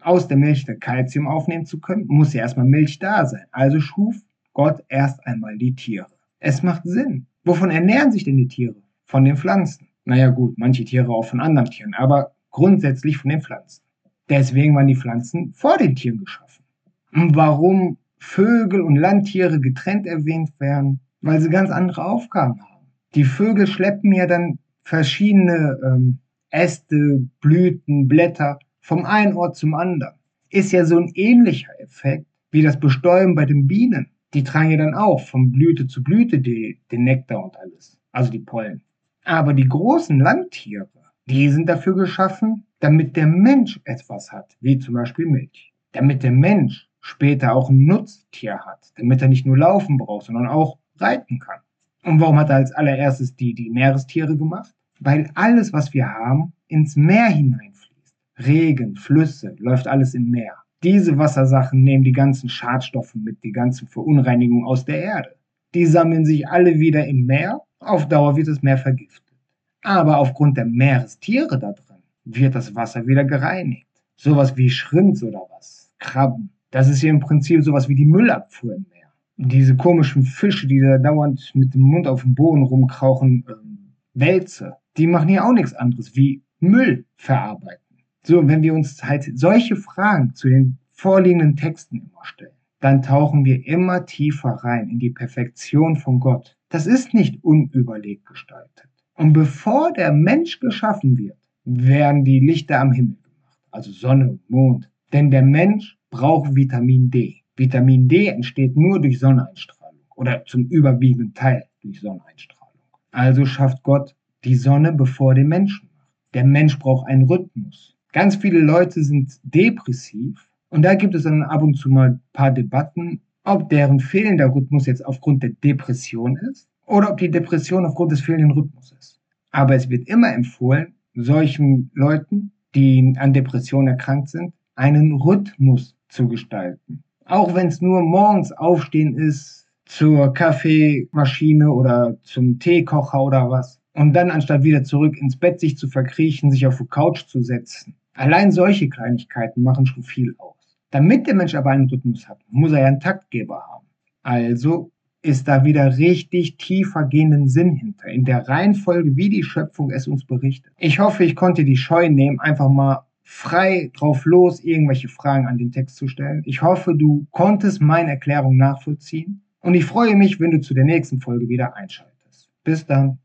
aus 0.00 0.28
der 0.28 0.36
Milch 0.36 0.64
der 0.64 0.78
Kalzium 0.78 1.26
aufnehmen 1.26 1.66
zu 1.66 1.80
können, 1.80 2.06
muss 2.06 2.32
ja 2.32 2.42
erstmal 2.42 2.66
Milch 2.66 2.98
da 2.98 3.26
sein. 3.26 3.46
Also 3.50 3.80
schuf 3.80 4.16
Gott 4.52 4.82
erst 4.88 5.24
einmal 5.26 5.58
die 5.58 5.74
Tiere. 5.74 6.06
Es 6.38 6.62
macht 6.62 6.82
Sinn. 6.84 7.26
Wovon 7.44 7.70
ernähren 7.70 8.12
sich 8.12 8.24
denn 8.24 8.36
die 8.36 8.48
Tiere? 8.48 8.76
Von 9.04 9.24
den 9.24 9.36
Pflanzen. 9.36 9.88
Naja 10.04 10.30
gut, 10.30 10.56
manche 10.56 10.84
Tiere 10.84 11.10
auch 11.10 11.24
von 11.24 11.40
anderen 11.40 11.70
Tieren, 11.70 11.94
aber 11.94 12.32
grundsätzlich 12.50 13.16
von 13.18 13.30
den 13.30 13.42
Pflanzen. 13.42 13.82
Deswegen 14.28 14.74
waren 14.74 14.86
die 14.86 14.96
Pflanzen 14.96 15.52
vor 15.52 15.76
den 15.76 15.94
Tieren 15.94 16.18
geschaffen. 16.18 16.64
Warum 17.12 17.98
Vögel 18.18 18.80
und 18.80 18.96
Landtiere 18.96 19.60
getrennt 19.60 20.06
erwähnt 20.06 20.50
werden, 20.58 21.00
weil 21.20 21.40
sie 21.40 21.50
ganz 21.50 21.70
andere 21.70 22.04
Aufgaben 22.04 22.60
haben. 22.60 22.86
Die 23.14 23.24
Vögel 23.24 23.66
schleppen 23.66 24.12
ja 24.12 24.26
dann 24.26 24.58
verschiedene 24.82 25.78
ähm, 25.84 26.18
Äste, 26.50 27.26
Blüten, 27.40 28.08
Blätter 28.08 28.58
vom 28.80 29.04
einen 29.04 29.34
Ort 29.34 29.56
zum 29.56 29.74
anderen. 29.74 30.14
Ist 30.50 30.72
ja 30.72 30.84
so 30.84 30.98
ein 30.98 31.10
ähnlicher 31.14 31.72
Effekt 31.80 32.26
wie 32.50 32.62
das 32.62 32.78
Bestäuben 32.78 33.34
bei 33.34 33.44
den 33.44 33.66
Bienen. 33.66 34.10
Die 34.32 34.44
tragen 34.44 34.70
ja 34.70 34.76
dann 34.78 34.94
auch 34.94 35.20
von 35.20 35.52
Blüte 35.52 35.86
zu 35.86 36.02
Blüte 36.02 36.38
die, 36.38 36.80
den 36.92 37.04
Nektar 37.04 37.42
und 37.42 37.56
alles, 37.58 37.98
also 38.12 38.30
die 38.30 38.38
Pollen. 38.38 38.82
Aber 39.24 39.54
die 39.54 39.68
großen 39.68 40.18
Landtiere, 40.20 40.88
die 41.26 41.48
sind 41.48 41.68
dafür 41.68 41.96
geschaffen, 41.96 42.64
damit 42.80 43.16
der 43.16 43.26
Mensch 43.26 43.80
etwas 43.84 44.30
hat, 44.32 44.56
wie 44.60 44.78
zum 44.78 44.94
Beispiel 44.94 45.26
Milch. 45.26 45.72
Damit 45.92 46.22
der 46.22 46.32
Mensch 46.32 46.85
später 47.06 47.54
auch 47.54 47.70
ein 47.70 47.84
Nutztier 47.84 48.58
hat, 48.58 48.92
damit 48.96 49.22
er 49.22 49.28
nicht 49.28 49.46
nur 49.46 49.56
laufen 49.56 49.96
braucht, 49.96 50.26
sondern 50.26 50.48
auch 50.48 50.78
reiten 50.98 51.38
kann. 51.38 51.60
Und 52.04 52.20
warum 52.20 52.36
hat 52.38 52.50
er 52.50 52.56
als 52.56 52.72
allererstes 52.72 53.36
die, 53.36 53.54
die 53.54 53.70
Meerestiere 53.70 54.36
gemacht? 54.36 54.74
Weil 54.98 55.30
alles, 55.34 55.72
was 55.72 55.94
wir 55.94 56.08
haben, 56.08 56.52
ins 56.66 56.96
Meer 56.96 57.26
hineinfließt. 57.26 58.14
Regen, 58.40 58.96
Flüsse, 58.96 59.54
läuft 59.58 59.86
alles 59.86 60.14
im 60.14 60.30
Meer. 60.30 60.54
Diese 60.82 61.16
Wassersachen 61.16 61.82
nehmen 61.84 62.02
die 62.02 62.12
ganzen 62.12 62.48
Schadstoffe 62.48 63.14
mit, 63.14 63.42
die 63.44 63.52
ganzen 63.52 63.86
Verunreinigungen 63.86 64.66
aus 64.66 64.84
der 64.84 65.00
Erde. 65.00 65.36
Die 65.74 65.86
sammeln 65.86 66.24
sich 66.24 66.48
alle 66.48 66.80
wieder 66.80 67.06
im 67.06 67.24
Meer. 67.24 67.60
Auf 67.78 68.08
Dauer 68.08 68.36
wird 68.36 68.48
das 68.48 68.62
Meer 68.62 68.78
vergiftet. 68.78 69.36
Aber 69.82 70.18
aufgrund 70.18 70.56
der 70.56 70.66
Meerestiere 70.66 71.58
da 71.58 71.72
drin 71.72 72.02
wird 72.24 72.56
das 72.56 72.74
Wasser 72.74 73.06
wieder 73.06 73.24
gereinigt. 73.24 73.86
Sowas 74.16 74.56
wie 74.56 74.70
Schrimps 74.70 75.22
oder 75.22 75.42
was, 75.56 75.92
Krabben, 75.98 76.50
das 76.70 76.88
ist 76.88 77.02
ja 77.02 77.10
im 77.10 77.20
Prinzip 77.20 77.62
sowas 77.62 77.88
wie 77.88 77.94
die 77.94 78.06
Müllabfuhr 78.06 78.74
im 78.74 78.86
Meer. 78.90 79.12
Diese 79.36 79.76
komischen 79.76 80.22
Fische, 80.22 80.66
die 80.66 80.80
da 80.80 80.98
dauernd 80.98 81.52
mit 81.54 81.74
dem 81.74 81.82
Mund 81.82 82.06
auf 82.06 82.22
dem 82.22 82.34
Boden 82.34 82.62
rumkrauchen, 82.62 83.44
ähm, 83.48 83.94
Wälze, 84.14 84.76
die 84.96 85.06
machen 85.06 85.28
ja 85.28 85.46
auch 85.46 85.52
nichts 85.52 85.74
anderes 85.74 86.16
wie 86.16 86.42
Müll 86.58 87.04
verarbeiten. 87.16 87.82
So, 88.22 88.48
wenn 88.48 88.62
wir 88.62 88.74
uns 88.74 89.04
halt 89.04 89.30
solche 89.38 89.76
Fragen 89.76 90.34
zu 90.34 90.48
den 90.48 90.78
vorliegenden 90.90 91.56
Texten 91.56 91.98
immer 91.98 92.24
stellen, 92.24 92.56
dann 92.80 93.02
tauchen 93.02 93.44
wir 93.44 93.66
immer 93.66 94.06
tiefer 94.06 94.50
rein 94.50 94.88
in 94.88 94.98
die 94.98 95.10
Perfektion 95.10 95.96
von 95.96 96.18
Gott. 96.18 96.56
Das 96.68 96.86
ist 96.86 97.14
nicht 97.14 97.44
unüberlegt 97.44 98.26
gestaltet. 98.26 98.88
Und 99.14 99.32
bevor 99.32 99.92
der 99.92 100.12
Mensch 100.12 100.60
geschaffen 100.60 101.16
wird, 101.16 101.38
werden 101.64 102.24
die 102.24 102.40
Lichter 102.40 102.80
am 102.80 102.92
Himmel 102.92 103.16
gemacht, 103.22 103.58
also 103.70 103.90
Sonne 103.90 104.30
und 104.30 104.50
Mond. 104.50 104.90
Denn 105.12 105.30
der 105.30 105.42
Mensch 105.42 105.95
braucht 106.10 106.54
Vitamin 106.54 107.10
D. 107.10 107.42
Vitamin 107.56 108.08
D 108.08 108.28
entsteht 108.28 108.76
nur 108.76 109.00
durch 109.00 109.18
Sonneneinstrahlung 109.18 110.02
oder 110.14 110.44
zum 110.44 110.66
überwiegenden 110.66 111.34
Teil 111.34 111.64
durch 111.82 112.00
Sonneneinstrahlung. 112.00 112.80
Also 113.12 113.46
schafft 113.46 113.82
Gott 113.82 114.14
die 114.44 114.54
Sonne 114.54 114.92
bevor 114.92 115.34
den 115.34 115.48
Menschen 115.48 115.88
macht. 115.96 116.08
Der 116.34 116.44
Mensch 116.44 116.78
braucht 116.78 117.08
einen 117.08 117.24
Rhythmus. 117.24 117.96
Ganz 118.12 118.36
viele 118.36 118.60
Leute 118.60 119.02
sind 119.02 119.40
depressiv 119.42 120.48
und 120.68 120.82
da 120.82 120.94
gibt 120.94 121.14
es 121.14 121.22
dann 121.22 121.42
ab 121.42 121.62
und 121.62 121.74
zu 121.74 121.88
mal 121.88 122.10
ein 122.10 122.20
paar 122.32 122.50
Debatten, 122.50 123.20
ob 123.44 123.68
deren 123.70 124.00
fehlender 124.00 124.54
Rhythmus 124.54 124.86
jetzt 124.86 125.04
aufgrund 125.04 125.42
der 125.42 125.50
Depression 125.64 126.36
ist 126.36 126.68
oder 126.86 127.10
ob 127.10 127.18
die 127.18 127.30
Depression 127.30 127.86
aufgrund 127.86 128.12
des 128.12 128.20
fehlenden 128.20 128.50
Rhythmus 128.52 128.92
ist. 128.98 129.20
Aber 129.50 129.74
es 129.74 129.88
wird 129.88 130.08
immer 130.08 130.32
empfohlen, 130.32 130.94
solchen 131.14 131.90
Leuten, 131.94 132.52
die 132.74 133.14
an 133.16 133.32
Depressionen 133.32 133.88
erkrankt 133.88 134.28
sind, 134.28 134.52
einen 134.76 135.12
Rhythmus 135.12 135.96
zu 136.08 136.28
gestalten. 136.28 137.02
Auch 137.24 137.54
wenn 137.54 137.66
es 137.66 137.80
nur 137.80 138.02
morgens 138.02 138.52
aufstehen 138.52 139.16
ist, 139.16 139.66
zur 139.86 140.32
Kaffeemaschine 140.32 141.70
oder 141.70 142.16
zum 142.22 142.58
Teekocher 142.58 143.22
oder 143.22 143.50
was. 143.50 143.80
Und 143.94 144.12
dann 144.12 144.30
anstatt 144.30 144.62
wieder 144.62 144.84
zurück 144.84 145.16
ins 145.16 145.36
Bett 145.36 145.58
sich 145.58 145.78
zu 145.78 145.88
verkriechen, 145.88 146.50
sich 146.50 146.66
auf 146.66 146.78
die 146.78 146.86
Couch 146.86 147.26
zu 147.26 147.42
setzen. 147.42 147.94
Allein 148.14 148.50
solche 148.50 148.88
Kleinigkeiten 148.88 149.62
machen 149.62 149.86
schon 149.86 150.02
viel 150.02 150.34
aus. 150.38 150.78
Damit 150.90 151.26
der 151.26 151.34
Mensch 151.34 151.54
aber 151.54 151.70
einen 151.70 151.88
Rhythmus 151.88 152.28
hat, 152.28 152.38
muss 152.50 152.72
er 152.72 152.80
ja 152.80 152.86
einen 152.86 153.00
Taktgeber 153.00 153.62
haben. 153.70 153.86
Also 154.22 154.90
ist 155.22 155.48
da 155.48 155.64
wieder 155.64 155.96
richtig 155.98 156.56
tiefer 156.56 157.04
gehenden 157.04 157.48
Sinn 157.48 157.74
hinter, 157.74 158.08
in 158.08 158.24
der 158.24 158.46
Reihenfolge, 158.46 159.16
wie 159.16 159.28
die 159.28 159.42
Schöpfung 159.42 159.90
es 159.90 160.06
uns 160.06 160.24
berichtet. 160.24 160.72
Ich 160.78 160.98
hoffe, 161.00 161.24
ich 161.24 161.34
konnte 161.34 161.64
die 161.64 161.76
Scheu 161.76 162.08
nehmen, 162.08 162.38
einfach 162.38 162.68
mal 162.68 163.05
frei 163.28 163.90
drauf 163.92 164.24
los, 164.24 164.62
irgendwelche 164.62 165.08
Fragen 165.08 165.46
an 165.46 165.58
den 165.58 165.72
Text 165.72 165.96
zu 165.96 166.06
stellen. 166.06 166.42
Ich 166.46 166.62
hoffe, 166.62 166.94
du 166.96 167.26
konntest 167.32 167.82
meine 167.82 168.10
Erklärung 168.10 168.56
nachvollziehen 168.56 169.42
und 169.60 169.74
ich 169.74 169.84
freue 169.84 170.14
mich, 170.14 170.38
wenn 170.38 170.52
du 170.52 170.60
zu 170.60 170.74
der 170.74 170.84
nächsten 170.84 171.20
Folge 171.20 171.48
wieder 171.48 171.74
einschaltest. 171.74 172.48
Bis 172.62 172.86
dann. 172.86 173.18